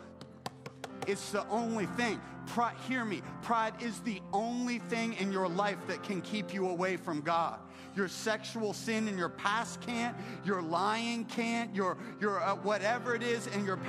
it's 1.08 1.32
the 1.32 1.48
only 1.50 1.86
thing. 1.86 2.20
Pride, 2.48 2.76
hear 2.88 3.06
me. 3.06 3.22
Pride 3.44 3.74
is 3.82 4.00
the 4.00 4.22
only 4.34 4.80
thing 4.80 5.14
in 5.14 5.32
your 5.32 5.48
life 5.48 5.78
that 5.88 6.04
can 6.04 6.22
keep 6.22 6.54
you 6.54 6.70
away 6.70 6.98
from 6.98 7.22
God 7.22 7.60
your 7.96 8.08
sexual 8.08 8.74
sin 8.74 9.08
in 9.08 9.18
your 9.18 9.30
past 9.30 9.82
can't, 9.82 10.16
your 10.46 10.62
lying 10.62 11.26
can't, 11.26 11.74
your, 11.76 11.98
your 12.20 12.42
uh, 12.42 12.56
whatever 12.56 13.16
it 13.16 13.24
is 13.24 13.48
in 13.48 13.66
your, 13.66 13.80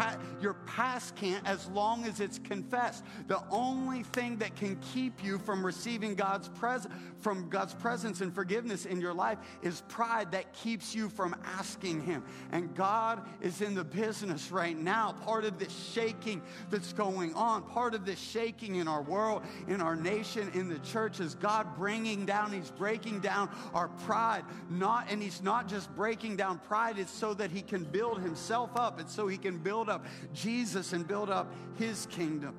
your 0.41 0.55
past 0.67 1.15
can't 1.17 1.47
as 1.47 1.69
long 1.69 2.05
as 2.05 2.21
it's 2.21 2.39
confessed. 2.39 3.05
The 3.29 3.43
only 3.51 4.03
thing 4.03 4.37
that 4.39 4.57
can 4.57 4.77
keep 4.93 5.23
you 5.23 5.39
from 5.39 5.65
receiving 5.65 6.15
God's 6.15 6.49
presence, 6.49 6.95
from 7.21 7.49
God's 7.49 7.75
presence 7.75 8.21
and 8.21 8.35
forgiveness 8.35 8.87
in 8.87 9.01
your 9.01 9.13
life 9.13 9.39
is 9.63 9.83
pride 9.89 10.33
that 10.33 10.53
keeps 10.53 10.95
you 10.95 11.09
from 11.09 11.37
asking 11.45 12.03
Him. 12.03 12.25
And 12.53 12.75
God 12.75 13.23
is 13.41 13.61
in 13.61 13.75
the 13.75 13.85
business 13.85 14.51
right 14.51 14.79
now. 14.79 15.13
Part 15.25 15.45
of 15.45 15.59
this 15.59 15.73
shaking 15.93 16.43
that's 16.71 16.93
going 16.93 17.35
on, 17.35 17.63
part 17.63 17.95
of 17.95 18.05
this 18.05 18.19
shaking 18.19 18.77
in 18.77 18.89
our 18.89 19.03
world, 19.03 19.43
in 19.69 19.81
our 19.81 19.97
nation, 19.97 20.51
in 20.55 20.69
the 20.69 20.79
church 20.81 21.21
is 21.21 21.35
God 21.35 21.77
bringing 21.77 22.25
down, 22.25 22.53
He's 22.53 22.71
breaking 22.71 23.21
down 23.21 23.51
our 23.75 23.90
pride. 23.99 24.45
Not, 24.69 25.07
and 25.11 25.23
he's 25.23 25.43
not 25.43 25.69
just 25.69 25.95
breaking 25.95 26.37
down 26.37 26.59
pride, 26.59 26.99
it's 26.99 27.13
so 27.13 27.35
that 27.35 27.51
he 27.51 27.63
can 27.63 27.85
build 27.85 28.21
himself 28.21 28.71
up. 28.77 29.01
It's 29.01 29.15
so 29.15 29.27
he 29.29 29.39
can 29.39 29.59
build 29.59 29.89
up 29.89 30.05
Jesus 30.33 30.93
and 30.93 31.07
build 31.07 31.31
up 31.31 31.53
his 31.79 32.07
kingdom. 32.07 32.55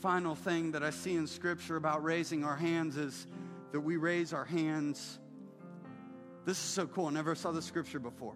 Final 0.00 0.34
thing 0.34 0.72
that 0.72 0.82
I 0.82 0.90
see 0.90 1.14
in 1.14 1.26
scripture 1.26 1.76
about 1.76 2.04
raising 2.04 2.44
our 2.44 2.56
hands 2.56 2.96
is 2.96 3.26
that 3.72 3.80
we 3.80 3.96
raise 3.96 4.32
our 4.32 4.44
hands. 4.44 5.18
This 6.44 6.58
is 6.58 6.64
so 6.64 6.86
cool. 6.86 7.06
I 7.06 7.10
never 7.10 7.34
saw 7.34 7.52
the 7.52 7.62
scripture 7.62 7.98
before. 7.98 8.34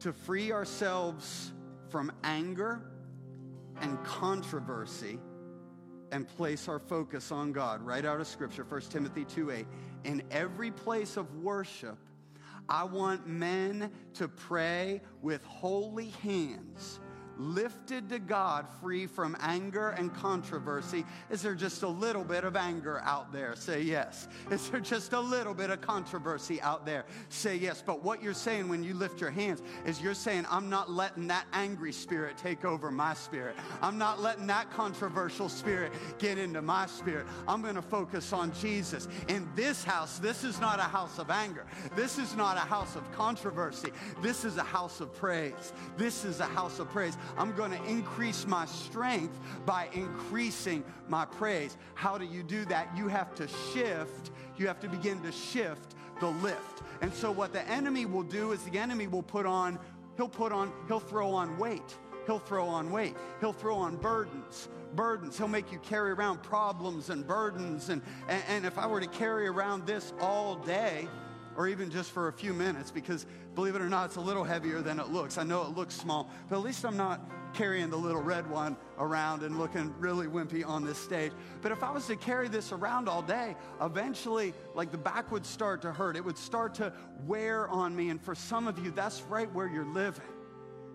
To 0.00 0.12
free 0.12 0.52
ourselves 0.52 1.52
from 1.90 2.12
anger 2.22 2.80
and 3.80 4.02
controversy 4.04 5.18
and 6.12 6.28
place 6.28 6.68
our 6.68 6.78
focus 6.78 7.32
on 7.32 7.52
God, 7.52 7.82
right 7.82 8.04
out 8.04 8.20
of 8.20 8.26
Scripture, 8.26 8.64
1 8.64 8.82
Timothy 8.82 9.24
2 9.24 9.50
8. 9.50 9.66
In 10.04 10.22
every 10.30 10.70
place 10.70 11.16
of 11.16 11.34
worship, 11.36 11.98
I 12.68 12.84
want 12.84 13.26
men 13.26 13.90
to 14.14 14.28
pray 14.28 15.00
with 15.20 15.44
holy 15.44 16.10
hands 16.22 17.00
lifted 17.42 18.08
to 18.10 18.18
God, 18.18 18.66
free 18.80 19.06
from 19.06 19.36
anger 19.40 19.90
and 19.90 20.14
controversy? 20.14 21.04
Is 21.30 21.42
there 21.42 21.54
just 21.54 21.82
a 21.82 21.88
little 21.88 22.24
bit 22.24 22.44
of 22.44 22.56
anger 22.56 23.00
out 23.04 23.32
there? 23.32 23.54
Say 23.56 23.82
yes. 23.82 24.28
Is 24.50 24.70
there 24.70 24.80
just 24.80 25.12
a 25.12 25.20
little 25.20 25.54
bit 25.54 25.70
of 25.70 25.80
controversy 25.80 26.60
out 26.62 26.86
there? 26.86 27.04
Say 27.28 27.56
yes. 27.56 27.82
But 27.84 28.02
what 28.02 28.22
you're 28.22 28.34
saying 28.34 28.68
when 28.68 28.82
you 28.82 28.94
lift 28.94 29.20
your 29.20 29.30
hands 29.30 29.62
is 29.84 30.00
you're 30.00 30.14
saying, 30.14 30.46
I'm 30.50 30.70
not 30.70 30.90
letting 30.90 31.26
that 31.28 31.46
angry 31.52 31.92
spirit 31.92 32.36
take 32.36 32.64
over 32.64 32.90
my 32.90 33.14
spirit. 33.14 33.56
I'm 33.80 33.98
not 33.98 34.20
letting 34.20 34.46
that 34.46 34.70
controversial 34.70 35.48
spirit 35.48 35.92
get 36.18 36.38
into 36.38 36.62
my 36.62 36.86
spirit. 36.86 37.26
I'm 37.48 37.62
going 37.62 37.74
to 37.74 37.82
focus 37.82 38.32
on 38.32 38.52
Jesus. 38.54 39.08
In 39.28 39.48
this 39.56 39.84
house, 39.84 40.18
this 40.18 40.44
is 40.44 40.60
not 40.60 40.78
a 40.78 40.84
house 40.84 41.18
of 41.18 41.30
anger. 41.30 41.66
This 41.96 42.18
is 42.18 42.36
not 42.36 42.56
a 42.56 42.60
house 42.60 42.96
of 42.96 43.10
controversy. 43.12 43.90
This 44.20 44.44
is 44.44 44.56
a 44.56 44.62
house 44.62 45.00
of 45.00 45.12
praise. 45.14 45.72
This 45.96 46.24
is 46.24 46.40
a 46.40 46.46
house 46.46 46.78
of 46.78 46.88
praise. 46.90 47.16
I'm 47.36 47.52
going 47.54 47.70
to 47.70 47.84
increase 47.84 48.46
my 48.46 48.66
strength 48.66 49.38
by 49.64 49.88
increasing 49.92 50.84
my 51.08 51.24
praise. 51.24 51.76
How 51.94 52.18
do 52.18 52.24
you 52.24 52.42
do 52.42 52.64
that? 52.66 52.96
You 52.96 53.08
have 53.08 53.34
to 53.36 53.48
shift, 53.72 54.30
you 54.56 54.66
have 54.66 54.80
to 54.80 54.88
begin 54.88 55.20
to 55.22 55.32
shift 55.32 55.94
the 56.20 56.28
lift. 56.28 56.82
And 57.00 57.12
so, 57.12 57.30
what 57.30 57.52
the 57.52 57.66
enemy 57.68 58.06
will 58.06 58.22
do 58.22 58.52
is 58.52 58.62
the 58.64 58.78
enemy 58.78 59.06
will 59.06 59.22
put 59.22 59.46
on, 59.46 59.78
he'll 60.16 60.28
put 60.28 60.52
on, 60.52 60.72
he'll 60.88 61.00
throw 61.00 61.30
on 61.30 61.58
weight. 61.58 61.96
He'll 62.26 62.38
throw 62.38 62.68
on 62.68 62.92
weight. 62.92 63.16
He'll 63.40 63.52
throw 63.52 63.76
on 63.76 63.96
burdens 63.96 64.68
burdens. 64.94 65.38
He'll 65.38 65.48
make 65.48 65.72
you 65.72 65.78
carry 65.78 66.10
around 66.10 66.42
problems 66.42 67.10
and 67.10 67.26
burdens. 67.26 67.88
And, 67.88 68.02
and, 68.28 68.42
and, 68.48 68.66
if 68.66 68.78
I 68.78 68.86
were 68.86 69.00
to 69.00 69.06
carry 69.06 69.48
around 69.48 69.86
this 69.86 70.12
all 70.20 70.56
day, 70.56 71.08
or 71.56 71.68
even 71.68 71.90
just 71.90 72.10
for 72.10 72.28
a 72.28 72.32
few 72.32 72.52
minutes, 72.52 72.90
because 72.90 73.26
believe 73.54 73.74
it 73.74 73.82
or 73.82 73.88
not, 73.88 74.06
it's 74.06 74.16
a 74.16 74.20
little 74.20 74.44
heavier 74.44 74.80
than 74.80 74.98
it 74.98 75.10
looks. 75.10 75.38
I 75.38 75.42
know 75.42 75.62
it 75.62 75.76
looks 75.76 75.94
small, 75.94 76.30
but 76.48 76.56
at 76.56 76.62
least 76.62 76.84
I'm 76.84 76.96
not 76.96 77.20
carrying 77.52 77.90
the 77.90 77.96
little 77.96 78.22
red 78.22 78.48
one 78.48 78.76
around 78.98 79.42
and 79.42 79.58
looking 79.58 79.94
really 79.98 80.26
wimpy 80.26 80.66
on 80.66 80.84
this 80.84 80.98
stage. 80.98 81.32
But 81.60 81.70
if 81.72 81.82
I 81.82 81.90
was 81.90 82.06
to 82.06 82.16
carry 82.16 82.48
this 82.48 82.72
around 82.72 83.08
all 83.08 83.22
day, 83.22 83.56
eventually, 83.80 84.54
like 84.74 84.90
the 84.90 84.98
back 84.98 85.30
would 85.30 85.44
start 85.44 85.82
to 85.82 85.92
hurt. 85.92 86.16
It 86.16 86.24
would 86.24 86.38
start 86.38 86.74
to 86.76 86.92
wear 87.26 87.68
on 87.68 87.94
me. 87.94 88.08
And 88.08 88.20
for 88.20 88.34
some 88.34 88.66
of 88.66 88.78
you, 88.78 88.90
that's 88.90 89.20
right 89.22 89.52
where 89.52 89.68
you're 89.68 89.84
living 89.84 90.22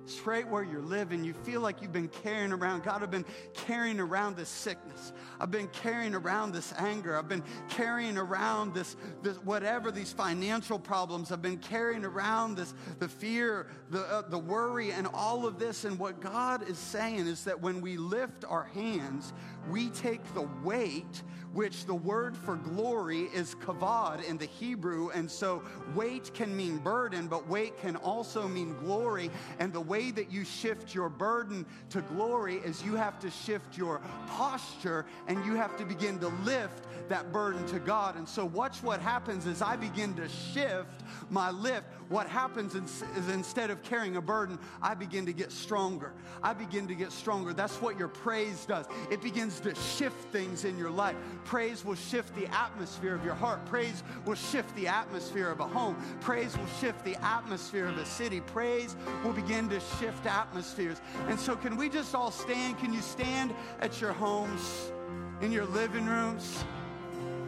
straight 0.09 0.47
where 0.47 0.63
you're 0.63 0.81
living, 0.81 1.23
you 1.23 1.33
feel 1.33 1.61
like 1.61 1.81
you've 1.81 1.93
been 1.93 2.07
carrying 2.07 2.51
around, 2.51 2.83
God, 2.83 3.03
I've 3.03 3.11
been 3.11 3.25
carrying 3.53 3.99
around 3.99 4.35
this 4.35 4.49
sickness. 4.49 5.13
I've 5.39 5.51
been 5.51 5.67
carrying 5.67 6.15
around 6.15 6.53
this 6.53 6.73
anger. 6.77 7.17
I've 7.17 7.27
been 7.27 7.43
carrying 7.69 8.17
around 8.17 8.73
this, 8.73 8.95
this 9.21 9.37
whatever, 9.37 9.91
these 9.91 10.13
financial 10.13 10.79
problems. 10.79 11.31
I've 11.31 11.41
been 11.41 11.57
carrying 11.57 12.05
around 12.05 12.55
this, 12.55 12.73
the 12.99 13.07
fear, 13.07 13.67
the, 13.89 14.01
uh, 14.01 14.21
the 14.29 14.39
worry, 14.39 14.91
and 14.91 15.07
all 15.13 15.45
of 15.45 15.59
this. 15.59 15.85
And 15.85 15.99
what 15.99 16.19
God 16.19 16.67
is 16.67 16.77
saying 16.77 17.27
is 17.27 17.43
that 17.43 17.61
when 17.61 17.81
we 17.81 17.97
lift 17.97 18.45
our 18.45 18.63
hands, 18.63 19.33
we 19.69 19.89
take 19.89 20.21
the 20.33 20.47
weight 20.63 21.23
which 21.57 21.87
the 21.87 21.95
word 21.95 22.37
for 22.37 22.55
glory 22.55 23.29
is 23.33 23.55
kavod 23.55 24.23
in 24.23 24.37
the 24.37 24.45
Hebrew. 24.45 25.09
And 25.09 25.29
so 25.29 25.63
weight 25.95 26.31
can 26.35 26.55
mean 26.55 26.77
burden, 26.77 27.25
but 27.25 27.47
weight 27.47 27.75
can 27.79 27.95
also 27.95 28.47
mean 28.47 28.75
glory. 28.77 29.31
And 29.57 29.73
the 29.73 29.81
way 29.81 30.11
that 30.11 30.31
you 30.31 30.45
shift 30.45 30.93
your 30.93 31.09
burden 31.09 31.65
to 31.89 32.03
glory 32.03 32.57
is 32.57 32.83
you 32.83 32.93
have 32.93 33.19
to 33.21 33.31
shift 33.31 33.75
your 33.75 34.01
posture 34.27 35.07
and 35.27 35.43
you 35.45 35.55
have 35.55 35.75
to 35.77 35.83
begin 35.83 36.19
to 36.19 36.27
lift 36.45 36.85
that 37.09 37.33
burden 37.33 37.65
to 37.67 37.79
God. 37.79 38.17
And 38.17 38.29
so 38.29 38.45
watch 38.45 38.83
what 38.83 39.01
happens 39.01 39.47
as 39.47 39.63
I 39.63 39.77
begin 39.77 40.13
to 40.15 40.29
shift 40.29 41.01
my 41.31 41.49
lift. 41.49 41.87
What 42.09 42.27
happens 42.27 42.75
is, 42.75 43.03
instead 43.29 43.69
of 43.69 43.81
carrying 43.81 44.15
a 44.15 44.21
burden, 44.21 44.59
I 44.81 44.93
begin 44.93 45.25
to 45.25 45.33
get 45.33 45.51
stronger. 45.51 46.13
I 46.43 46.53
begin 46.53 46.87
to 46.87 46.95
get 46.95 47.11
stronger. 47.11 47.51
That's 47.51 47.81
what 47.81 47.97
your 47.97 48.07
praise 48.07 48.63
does. 48.65 48.85
It 49.09 49.21
begins 49.21 49.59
to 49.61 49.73
shift 49.75 50.31
things 50.31 50.63
in 50.63 50.77
your 50.77 50.91
life. 50.91 51.15
Praise 51.47 51.85
will 51.85 51.95
shift 51.95 52.35
the 52.35 52.45
atmosphere 52.47 53.15
of 53.15 53.23
your 53.23 53.33
heart. 53.33 53.65
Praise 53.67 54.03
will 54.25 54.35
shift 54.35 54.75
the 54.75 54.85
atmosphere 54.85 55.49
of 55.49 55.61
a 55.61 55.65
home. 55.65 55.95
Praise 56.19 56.57
will 56.57 56.67
shift 56.81 57.05
the 57.05 57.15
atmosphere 57.23 57.87
of 57.87 57.97
a 57.97 58.05
city. 58.05 58.41
Praise 58.41 58.97
will 59.23 59.31
begin 59.31 59.69
to 59.69 59.79
shift 59.97 60.25
atmospheres. 60.25 60.99
And 61.29 61.39
so, 61.39 61.55
can 61.55 61.77
we 61.77 61.87
just 61.87 62.13
all 62.13 62.31
stand? 62.31 62.77
Can 62.79 62.93
you 62.93 62.99
stand 62.99 63.55
at 63.79 64.01
your 64.01 64.11
homes, 64.11 64.91
in 65.39 65.53
your 65.53 65.63
living 65.63 66.05
rooms? 66.05 66.65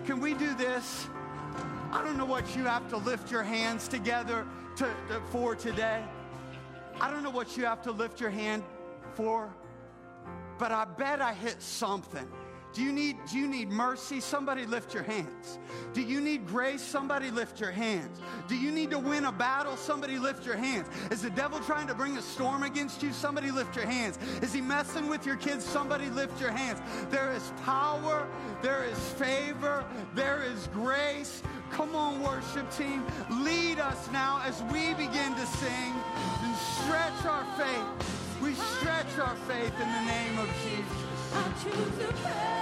Can 0.06 0.22
we 0.22 0.34
do 0.34 0.56
this? 0.56 1.08
I 1.92 2.02
don't 2.02 2.16
know 2.16 2.24
what 2.24 2.56
you 2.56 2.64
have 2.64 2.88
to 2.92 2.98
lift 2.98 3.30
your 3.30 3.44
hands 3.44 3.90
together 3.90 4.48
to, 4.78 4.86
to, 5.10 5.22
for 5.30 5.56
today. 5.56 6.06
I 7.02 7.12
don't 7.12 7.22
know 7.22 7.32
what 7.32 7.58
you 7.58 7.66
have 7.66 7.82
to 7.82 7.92
lift 7.92 8.22
your 8.22 8.30
hand 8.30 8.64
for, 9.16 9.54
but 10.58 10.72
I 10.72 10.86
bet 10.86 11.22
I 11.22 11.34
hit 11.34 11.62
something. 11.62 12.28
Do 12.72 12.84
you 12.84 12.92
need 12.92 13.18
do 13.30 13.38
you 13.38 13.48
need 13.48 13.70
mercy? 13.70 14.20
Somebody 14.20 14.66
lift 14.66 14.94
your 14.94 15.04
hands. 15.04 15.58
Do 15.94 16.02
you 16.02 16.22
need 16.22 16.46
grace? 16.48 16.82
Somebody 16.82 17.32
lift 17.32 17.60
your 17.60 17.72
hands. 17.72 18.20
Do 18.48 18.56
you 18.56 18.72
need 18.72 18.92
to 18.92 19.00
win 19.00 19.26
a 19.26 19.32
battle? 19.32 19.76
Somebody 19.76 20.20
lift 20.20 20.46
your 20.46 20.56
hands. 20.56 20.88
Is 21.10 21.22
the 21.22 21.32
devil 21.32 21.60
trying 21.60 21.88
to 21.88 21.96
bring 21.96 22.18
a 22.18 22.22
storm 22.22 22.64
against 22.64 23.02
you? 23.02 23.12
Somebody 23.12 23.50
lift 23.50 23.76
your 23.76 23.86
hands. 23.86 24.20
Is 24.42 24.54
he 24.54 24.62
messing 24.62 25.10
with 25.10 25.26
your 25.26 25.36
kids? 25.36 25.66
Somebody 25.66 26.10
lift 26.10 26.40
your 26.40 26.52
hands. 26.52 26.80
There 27.10 27.32
is 27.32 27.52
power, 27.64 28.28
there 28.62 28.84
is 28.84 29.00
favor, 29.14 29.84
there 30.14 30.44
is 30.44 30.68
grace. 30.74 31.42
Come 31.72 31.96
on, 31.96 32.22
worship 32.22 32.70
team. 32.76 33.04
Lead 33.30 33.80
us 33.80 34.10
now 34.12 34.42
as 34.46 34.62
we 34.72 34.94
begin 34.94 35.34
to 35.36 35.46
sing 35.46 35.94
and 36.44 36.56
stretch 36.56 37.26
our 37.26 37.46
faith. 37.58 38.20
We 38.42 38.54
stretch 38.54 39.20
our 39.20 39.36
faith 39.48 39.74
in 39.74 39.92
the 39.92 40.06
name 40.06 40.40
of 40.40 40.48
Jesus. 40.64 41.10
I 41.34 41.52
choose 41.62 42.08
to 42.08 42.14
praise, 42.14 42.59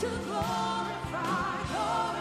to 0.00 0.06
glorify, 0.06 1.58
glorify, 1.68 2.19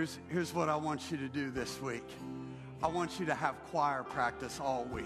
Here's, 0.00 0.18
here's 0.28 0.54
what 0.54 0.70
I 0.70 0.76
want 0.76 1.10
you 1.10 1.18
to 1.18 1.28
do 1.28 1.50
this 1.50 1.78
week. 1.82 2.06
I 2.82 2.88
want 2.88 3.20
you 3.20 3.26
to 3.26 3.34
have 3.34 3.54
choir 3.70 4.02
practice 4.02 4.58
all 4.58 4.84
week. 4.84 5.04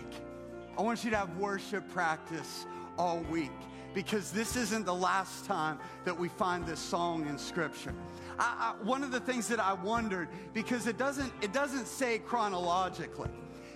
I 0.78 0.82
want 0.82 1.02
you 1.02 1.10
to 1.10 1.16
have 1.16 1.36
worship 1.36 1.92
practice 1.92 2.64
all 2.96 3.18
week 3.28 3.50
because 3.92 4.30
this 4.30 4.54
isn't 4.54 4.86
the 4.86 4.94
last 4.94 5.46
time 5.46 5.80
that 6.04 6.16
we 6.16 6.28
find 6.28 6.64
this 6.64 6.78
song 6.78 7.26
in 7.26 7.38
Scripture. 7.38 7.92
I, 8.38 8.76
I, 8.80 8.84
one 8.84 9.02
of 9.02 9.10
the 9.10 9.18
things 9.18 9.48
that 9.48 9.58
I 9.58 9.72
wondered 9.72 10.28
because 10.52 10.86
it 10.86 10.96
doesn't 10.96 11.32
it 11.42 11.52
doesn't 11.52 11.88
say 11.88 12.18
chronologically. 12.18 13.30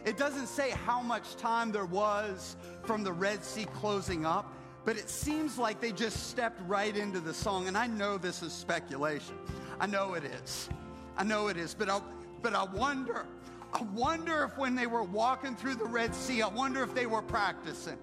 It 0.04 0.18
doesn't 0.18 0.46
say 0.46 0.70
how 0.70 1.02
much 1.02 1.34
time 1.34 1.72
there 1.72 1.84
was 1.84 2.54
from 2.84 3.02
the 3.02 3.12
Red 3.12 3.42
Sea 3.42 3.66
closing 3.74 4.24
up, 4.24 4.54
but 4.84 4.96
it 4.96 5.10
seems 5.10 5.58
like 5.58 5.80
they 5.80 5.90
just 5.90 6.28
stepped 6.28 6.60
right 6.68 6.96
into 6.96 7.18
the 7.18 7.34
song. 7.34 7.66
And 7.66 7.76
I 7.76 7.88
know 7.88 8.18
this 8.18 8.40
is 8.40 8.52
speculation. 8.52 9.34
I 9.80 9.86
know 9.88 10.14
it 10.14 10.22
is. 10.22 10.68
I 11.18 11.24
know 11.24 11.48
it 11.48 11.56
is. 11.56 11.74
But 11.74 11.90
I, 11.90 12.00
but 12.40 12.54
I 12.54 12.64
wonder, 12.64 13.26
I 13.74 13.82
wonder 13.92 14.44
if 14.44 14.56
when 14.56 14.74
they 14.74 14.86
were 14.86 15.02
walking 15.02 15.56
through 15.56 15.74
the 15.74 15.84
Red 15.84 16.14
Sea, 16.14 16.42
I 16.42 16.48
wonder 16.48 16.82
if 16.82 16.94
they 16.94 17.06
were 17.06 17.22
practicing. 17.22 17.98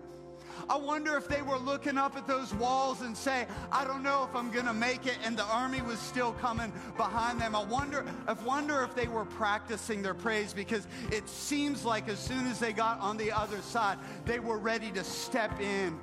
I 0.69 0.77
wonder 0.77 1.17
if 1.17 1.27
they 1.27 1.41
were 1.41 1.57
looking 1.57 1.97
up 1.97 2.15
at 2.15 2.27
those 2.27 2.53
walls 2.55 3.01
and 3.01 3.15
say, 3.15 3.45
I 3.71 3.85
don't 3.85 4.03
know 4.03 4.27
if 4.29 4.35
I'm 4.35 4.51
going 4.51 4.65
to 4.65 4.73
make 4.73 5.05
it. 5.05 5.17
And 5.23 5.37
the 5.37 5.43
army 5.45 5.81
was 5.81 5.99
still 5.99 6.33
coming 6.33 6.71
behind 6.97 7.39
them. 7.39 7.55
I 7.55 7.63
wonder, 7.63 8.05
I 8.27 8.33
wonder 8.33 8.81
if 8.83 8.95
they 8.95 9.07
were 9.07 9.25
practicing 9.25 10.01
their 10.01 10.13
praise 10.13 10.53
because 10.53 10.87
it 11.11 11.27
seems 11.29 11.85
like 11.85 12.09
as 12.09 12.19
soon 12.19 12.47
as 12.47 12.59
they 12.59 12.73
got 12.73 12.99
on 12.99 13.17
the 13.17 13.31
other 13.31 13.61
side, 13.61 13.97
they 14.25 14.39
were 14.39 14.57
ready 14.57 14.91
to 14.91 15.03
step 15.03 15.59
in. 15.59 15.99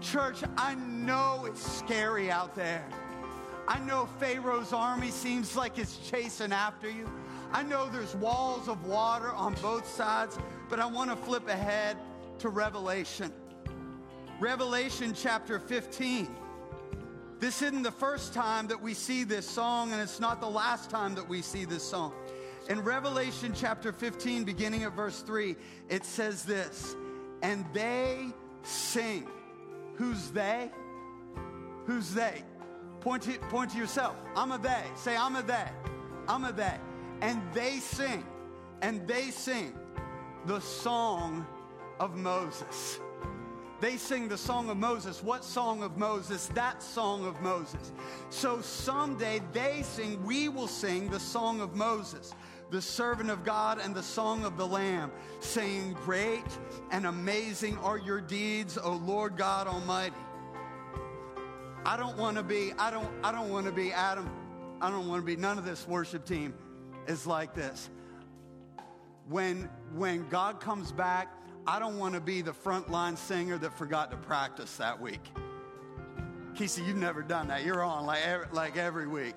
Church, 0.00 0.42
I 0.56 0.74
know 0.74 1.44
it's 1.46 1.64
scary 1.78 2.30
out 2.30 2.54
there. 2.54 2.84
I 3.72 3.78
know 3.78 4.06
Pharaoh's 4.20 4.74
army 4.74 5.10
seems 5.10 5.56
like 5.56 5.78
it's 5.78 5.96
chasing 6.10 6.52
after 6.52 6.90
you. 6.90 7.10
I 7.52 7.62
know 7.62 7.88
there's 7.88 8.14
walls 8.16 8.68
of 8.68 8.84
water 8.84 9.30
on 9.32 9.54
both 9.62 9.88
sides, 9.88 10.38
but 10.68 10.78
I 10.78 10.84
want 10.84 11.08
to 11.08 11.16
flip 11.16 11.48
ahead 11.48 11.96
to 12.40 12.50
Revelation. 12.50 13.32
Revelation 14.38 15.14
chapter 15.14 15.58
15. 15.58 16.28
This 17.40 17.62
isn't 17.62 17.82
the 17.82 17.90
first 17.90 18.34
time 18.34 18.66
that 18.66 18.78
we 18.78 18.92
see 18.92 19.24
this 19.24 19.48
song, 19.48 19.92
and 19.92 20.02
it's 20.02 20.20
not 20.20 20.42
the 20.42 20.50
last 20.50 20.90
time 20.90 21.14
that 21.14 21.26
we 21.26 21.40
see 21.40 21.64
this 21.64 21.82
song. 21.82 22.12
In 22.68 22.78
Revelation 22.84 23.54
chapter 23.56 23.90
15, 23.90 24.44
beginning 24.44 24.84
at 24.84 24.92
verse 24.92 25.22
3, 25.22 25.56
it 25.88 26.04
says 26.04 26.44
this 26.44 26.94
And 27.40 27.64
they 27.72 28.26
sing. 28.64 29.26
Who's 29.94 30.30
they? 30.30 30.70
Who's 31.86 32.12
they? 32.12 32.42
Point 33.02 33.24
to, 33.24 33.32
point 33.50 33.72
to 33.72 33.78
yourself. 33.78 34.16
I'm 34.36 34.52
a 34.52 34.58
they. 34.58 34.84
Say, 34.94 35.16
I'm 35.16 35.34
a 35.34 35.42
they. 35.42 35.68
I'm 36.28 36.44
a 36.44 36.52
they. 36.52 36.78
And 37.20 37.42
they 37.52 37.78
sing. 37.78 38.24
And 38.80 39.06
they 39.08 39.30
sing 39.30 39.74
the 40.46 40.60
song 40.60 41.44
of 41.98 42.16
Moses. 42.16 43.00
They 43.80 43.96
sing 43.96 44.28
the 44.28 44.38
song 44.38 44.70
of 44.70 44.76
Moses. 44.76 45.20
What 45.20 45.44
song 45.44 45.82
of 45.82 45.96
Moses? 45.96 46.46
That 46.54 46.80
song 46.80 47.26
of 47.26 47.40
Moses. 47.40 47.90
So 48.30 48.60
someday 48.60 49.40
they 49.52 49.82
sing, 49.82 50.24
we 50.24 50.48
will 50.48 50.68
sing 50.68 51.10
the 51.10 51.18
song 51.18 51.60
of 51.60 51.74
Moses, 51.74 52.32
the 52.70 52.80
servant 52.80 53.30
of 53.30 53.42
God, 53.42 53.80
and 53.82 53.96
the 53.96 54.02
song 54.02 54.44
of 54.44 54.56
the 54.56 54.66
Lamb, 54.66 55.10
saying, 55.40 55.96
Great 56.04 56.46
and 56.92 57.06
amazing 57.06 57.76
are 57.78 57.98
your 57.98 58.20
deeds, 58.20 58.78
O 58.78 58.92
Lord 58.92 59.36
God 59.36 59.66
Almighty. 59.66 60.14
I 61.84 61.96
don't 61.96 62.16
want 62.16 62.36
to 62.36 62.42
be, 62.42 62.72
I 62.78 62.90
don't, 62.90 63.10
I 63.24 63.32
don't 63.32 63.50
want 63.50 63.66
to 63.66 63.72
be 63.72 63.92
Adam. 63.92 64.30
I 64.80 64.90
don't 64.90 65.08
want 65.08 65.22
to 65.22 65.26
be, 65.26 65.36
none 65.36 65.58
of 65.58 65.64
this 65.64 65.86
worship 65.86 66.24
team 66.24 66.54
is 67.06 67.26
like 67.26 67.54
this. 67.54 67.90
When, 69.28 69.68
when 69.94 70.28
God 70.28 70.60
comes 70.60 70.92
back, 70.92 71.28
I 71.66 71.78
don't 71.78 71.98
want 71.98 72.14
to 72.14 72.20
be 72.20 72.42
the 72.42 72.52
frontline 72.52 73.16
singer 73.16 73.58
that 73.58 73.76
forgot 73.76 74.10
to 74.10 74.16
practice 74.16 74.76
that 74.76 75.00
week. 75.00 75.20
Kesey, 76.54 76.86
you've 76.86 76.96
never 76.96 77.22
done 77.22 77.48
that. 77.48 77.64
You're 77.64 77.82
on 77.82 78.06
like 78.06 78.22
every, 78.26 78.46
like 78.52 78.76
every 78.76 79.06
week. 79.06 79.34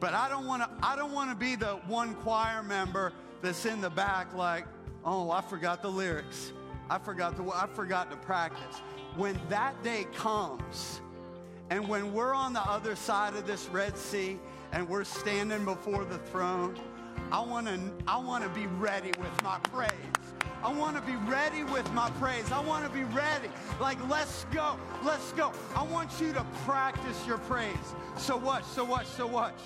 But 0.00 0.14
I 0.14 0.28
don't 0.28 0.46
want 0.46 0.62
to 0.62 0.86
I 0.86 0.96
don't 0.96 1.12
want 1.12 1.30
to 1.30 1.36
be 1.36 1.56
the 1.56 1.76
one 1.86 2.14
choir 2.16 2.62
member 2.62 3.12
that's 3.40 3.64
in 3.64 3.80
the 3.80 3.90
back 3.90 4.34
like, 4.34 4.66
"Oh, 5.04 5.30
I 5.30 5.40
forgot 5.40 5.82
the 5.82 5.90
lyrics. 5.90 6.52
I 6.90 6.98
forgot 6.98 7.36
the 7.36 7.44
I 7.44 7.66
forgot 7.72 8.10
to 8.10 8.16
practice." 8.18 8.82
When 9.16 9.40
that 9.48 9.82
day 9.82 10.06
comes, 10.14 11.00
and 11.74 11.88
when 11.88 12.14
we're 12.14 12.32
on 12.32 12.52
the 12.52 12.62
other 12.62 12.94
side 12.94 13.34
of 13.34 13.48
this 13.48 13.68
Red 13.68 13.98
Sea 13.98 14.38
and 14.70 14.88
we're 14.88 15.02
standing 15.02 15.64
before 15.64 16.04
the 16.04 16.18
throne, 16.18 16.78
I 17.32 17.40
want 17.40 17.66
to 17.66 17.80
I 18.06 18.16
want 18.16 18.44
to 18.44 18.50
be 18.50 18.68
ready 18.68 19.10
with 19.18 19.42
my 19.42 19.58
praise. 19.72 19.90
I 20.62 20.72
want 20.72 20.94
to 20.94 21.02
be 21.02 21.16
ready 21.28 21.64
with 21.64 21.92
my 21.92 22.10
praise. 22.10 22.52
I 22.52 22.60
want 22.60 22.84
to 22.84 22.90
be 22.90 23.02
ready. 23.02 23.48
Like, 23.80 23.98
let's 24.08 24.44
go. 24.52 24.78
Let's 25.02 25.32
go. 25.32 25.50
I 25.74 25.82
want 25.82 26.12
you 26.20 26.32
to 26.34 26.46
practice 26.64 27.26
your 27.26 27.38
praise. 27.38 27.74
So 28.18 28.36
what? 28.36 28.64
So 28.64 28.84
what? 28.84 29.04
So 29.08 29.26
what? 29.26 29.58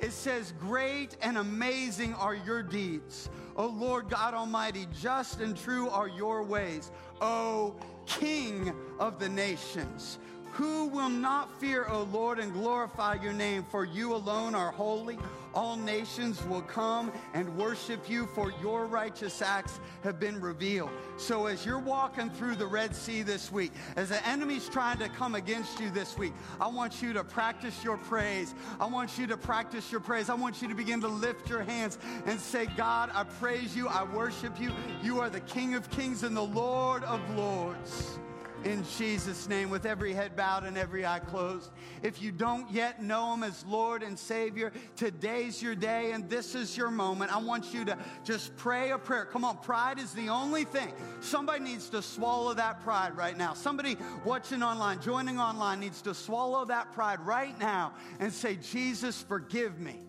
It 0.00 0.12
says, 0.12 0.54
Great 0.60 1.16
and 1.22 1.38
amazing 1.38 2.14
are 2.14 2.36
your 2.36 2.62
deeds. 2.62 3.30
O 3.56 3.66
Lord 3.66 4.08
God 4.08 4.32
Almighty, 4.32 4.86
just 5.00 5.40
and 5.40 5.56
true 5.56 5.88
are 5.88 6.06
your 6.06 6.44
ways. 6.44 6.92
O 7.20 7.74
King 8.06 8.72
of 9.00 9.18
the 9.18 9.28
nations. 9.28 10.18
Who 10.52 10.86
will 10.86 11.08
not 11.08 11.60
fear, 11.60 11.86
O 11.88 12.02
Lord, 12.12 12.38
and 12.38 12.52
glorify 12.52 13.14
your 13.22 13.32
name? 13.32 13.64
For 13.70 13.84
you 13.84 14.14
alone 14.14 14.54
are 14.54 14.72
holy. 14.72 15.18
All 15.54 15.76
nations 15.76 16.44
will 16.44 16.62
come 16.62 17.10
and 17.34 17.56
worship 17.56 18.08
you, 18.08 18.26
for 18.26 18.52
your 18.60 18.86
righteous 18.86 19.40
acts 19.40 19.80
have 20.04 20.20
been 20.20 20.40
revealed. 20.40 20.90
So, 21.16 21.46
as 21.46 21.64
you're 21.64 21.78
walking 21.78 22.30
through 22.30 22.56
the 22.56 22.66
Red 22.66 22.94
Sea 22.94 23.22
this 23.22 23.50
week, 23.50 23.72
as 23.96 24.10
the 24.10 24.26
enemy's 24.26 24.68
trying 24.68 24.98
to 24.98 25.08
come 25.08 25.34
against 25.34 25.80
you 25.80 25.90
this 25.90 26.18
week, 26.18 26.32
I 26.60 26.68
want 26.68 27.02
you 27.02 27.12
to 27.12 27.24
practice 27.24 27.82
your 27.82 27.96
praise. 27.96 28.54
I 28.78 28.86
want 28.86 29.18
you 29.18 29.26
to 29.26 29.36
practice 29.36 29.90
your 29.90 30.00
praise. 30.00 30.28
I 30.28 30.34
want 30.34 30.60
you 30.62 30.68
to 30.68 30.74
begin 30.74 31.00
to 31.00 31.08
lift 31.08 31.48
your 31.48 31.62
hands 31.62 31.98
and 32.26 32.38
say, 32.38 32.66
God, 32.76 33.10
I 33.14 33.24
praise 33.24 33.76
you. 33.76 33.88
I 33.88 34.04
worship 34.04 34.60
you. 34.60 34.72
You 35.02 35.20
are 35.20 35.30
the 35.30 35.40
King 35.40 35.74
of 35.74 35.88
kings 35.90 36.22
and 36.22 36.36
the 36.36 36.42
Lord 36.42 37.04
of 37.04 37.20
lords 37.36 38.18
in 38.64 38.84
Jesus' 38.96 39.48
name, 39.48 39.70
with 39.70 39.86
every 39.86 40.12
head 40.12 40.34
bowed 40.36 40.64
and 40.64 40.76
every 40.76 41.06
eye 41.06 41.20
closed. 41.20 41.70
If 42.02 42.20
you 42.20 42.32
don't 42.32 42.70
yet 42.70 43.02
know 43.02 43.34
Him 43.34 43.42
as 43.42 43.64
Lord 43.66 44.02
and 44.02 44.18
Savior, 44.18 44.72
today's 44.96 45.62
your 45.62 45.74
day 45.74 46.12
and 46.12 46.28
this 46.28 46.54
is 46.54 46.76
your 46.76 46.90
moment. 46.90 47.34
I 47.34 47.38
want 47.38 47.72
you 47.72 47.84
to 47.84 47.96
just 48.24 48.56
pray 48.56 48.90
a 48.90 48.98
prayer. 48.98 49.24
Come 49.26 49.44
on, 49.44 49.58
pride 49.58 49.98
is 49.98 50.12
the 50.12 50.28
only 50.28 50.64
thing. 50.64 50.92
Somebody 51.20 51.62
needs 51.62 51.88
to 51.90 52.02
swallow 52.02 52.54
that 52.54 52.82
pride 52.82 53.16
right 53.16 53.36
now. 53.36 53.54
Somebody 53.54 53.96
watching 54.24 54.62
online, 54.62 55.00
joining 55.00 55.38
online, 55.38 55.80
needs 55.80 56.02
to 56.02 56.14
swallow 56.14 56.64
that 56.64 56.92
pride 56.92 57.20
right 57.20 57.58
now 57.58 57.94
and 58.18 58.32
say, 58.32 58.56
Jesus, 58.56 59.22
forgive 59.22 59.78
me. 59.78 60.00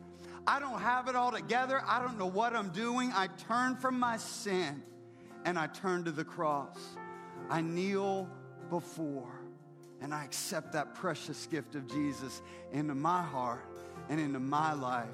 I 0.47 0.60
don't 0.60 0.80
have 0.80 1.08
it 1.08 1.16
all 1.16 1.32
together. 1.32 1.82
I 1.86 2.02
don't 2.02 2.18
know 2.18 2.26
what 2.26 2.56
I'm 2.56 2.70
doing. 2.70 3.12
I 3.14 3.28
turn 3.47 3.76
from 3.76 4.00
my 4.00 4.18
sin 4.18 4.82
and 5.45 5.60
I 5.60 5.68
turn 5.68 6.04
to 6.06 6.12
the 6.12 6.24
cross. 6.24 6.78
I 7.50 7.62
kneel 7.62 8.30
before. 8.70 9.28
And 10.01 10.13
I 10.13 10.24
accept 10.24 10.74
that 10.74 10.95
precious 10.95 11.47
gift 11.47 11.76
of 11.76 11.88
Jesus 11.88 12.41
into 12.72 12.95
my 12.95 13.22
heart 13.22 13.65
and 14.09 14.20
into 14.20 14.39
my 14.39 14.74
life. 14.74 15.07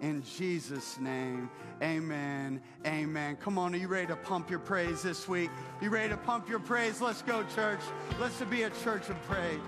In 0.00 0.22
Jesus' 0.22 0.98
name, 1.00 1.50
amen. 1.82 2.60
Amen. 2.86 3.36
Come 3.36 3.58
on, 3.58 3.74
are 3.74 3.78
you 3.78 3.88
ready 3.88 4.06
to 4.06 4.16
pump 4.16 4.48
your 4.48 4.60
praise 4.60 5.02
this 5.02 5.26
week? 5.26 5.50
You 5.80 5.90
ready 5.90 6.10
to 6.10 6.16
pump 6.16 6.48
your 6.48 6.60
praise? 6.60 7.00
Let's 7.00 7.22
go, 7.22 7.44
church. 7.54 7.80
Let's 8.20 8.40
be 8.42 8.62
a 8.62 8.70
church 8.70 9.08
of 9.08 9.20
praise. 9.24 9.58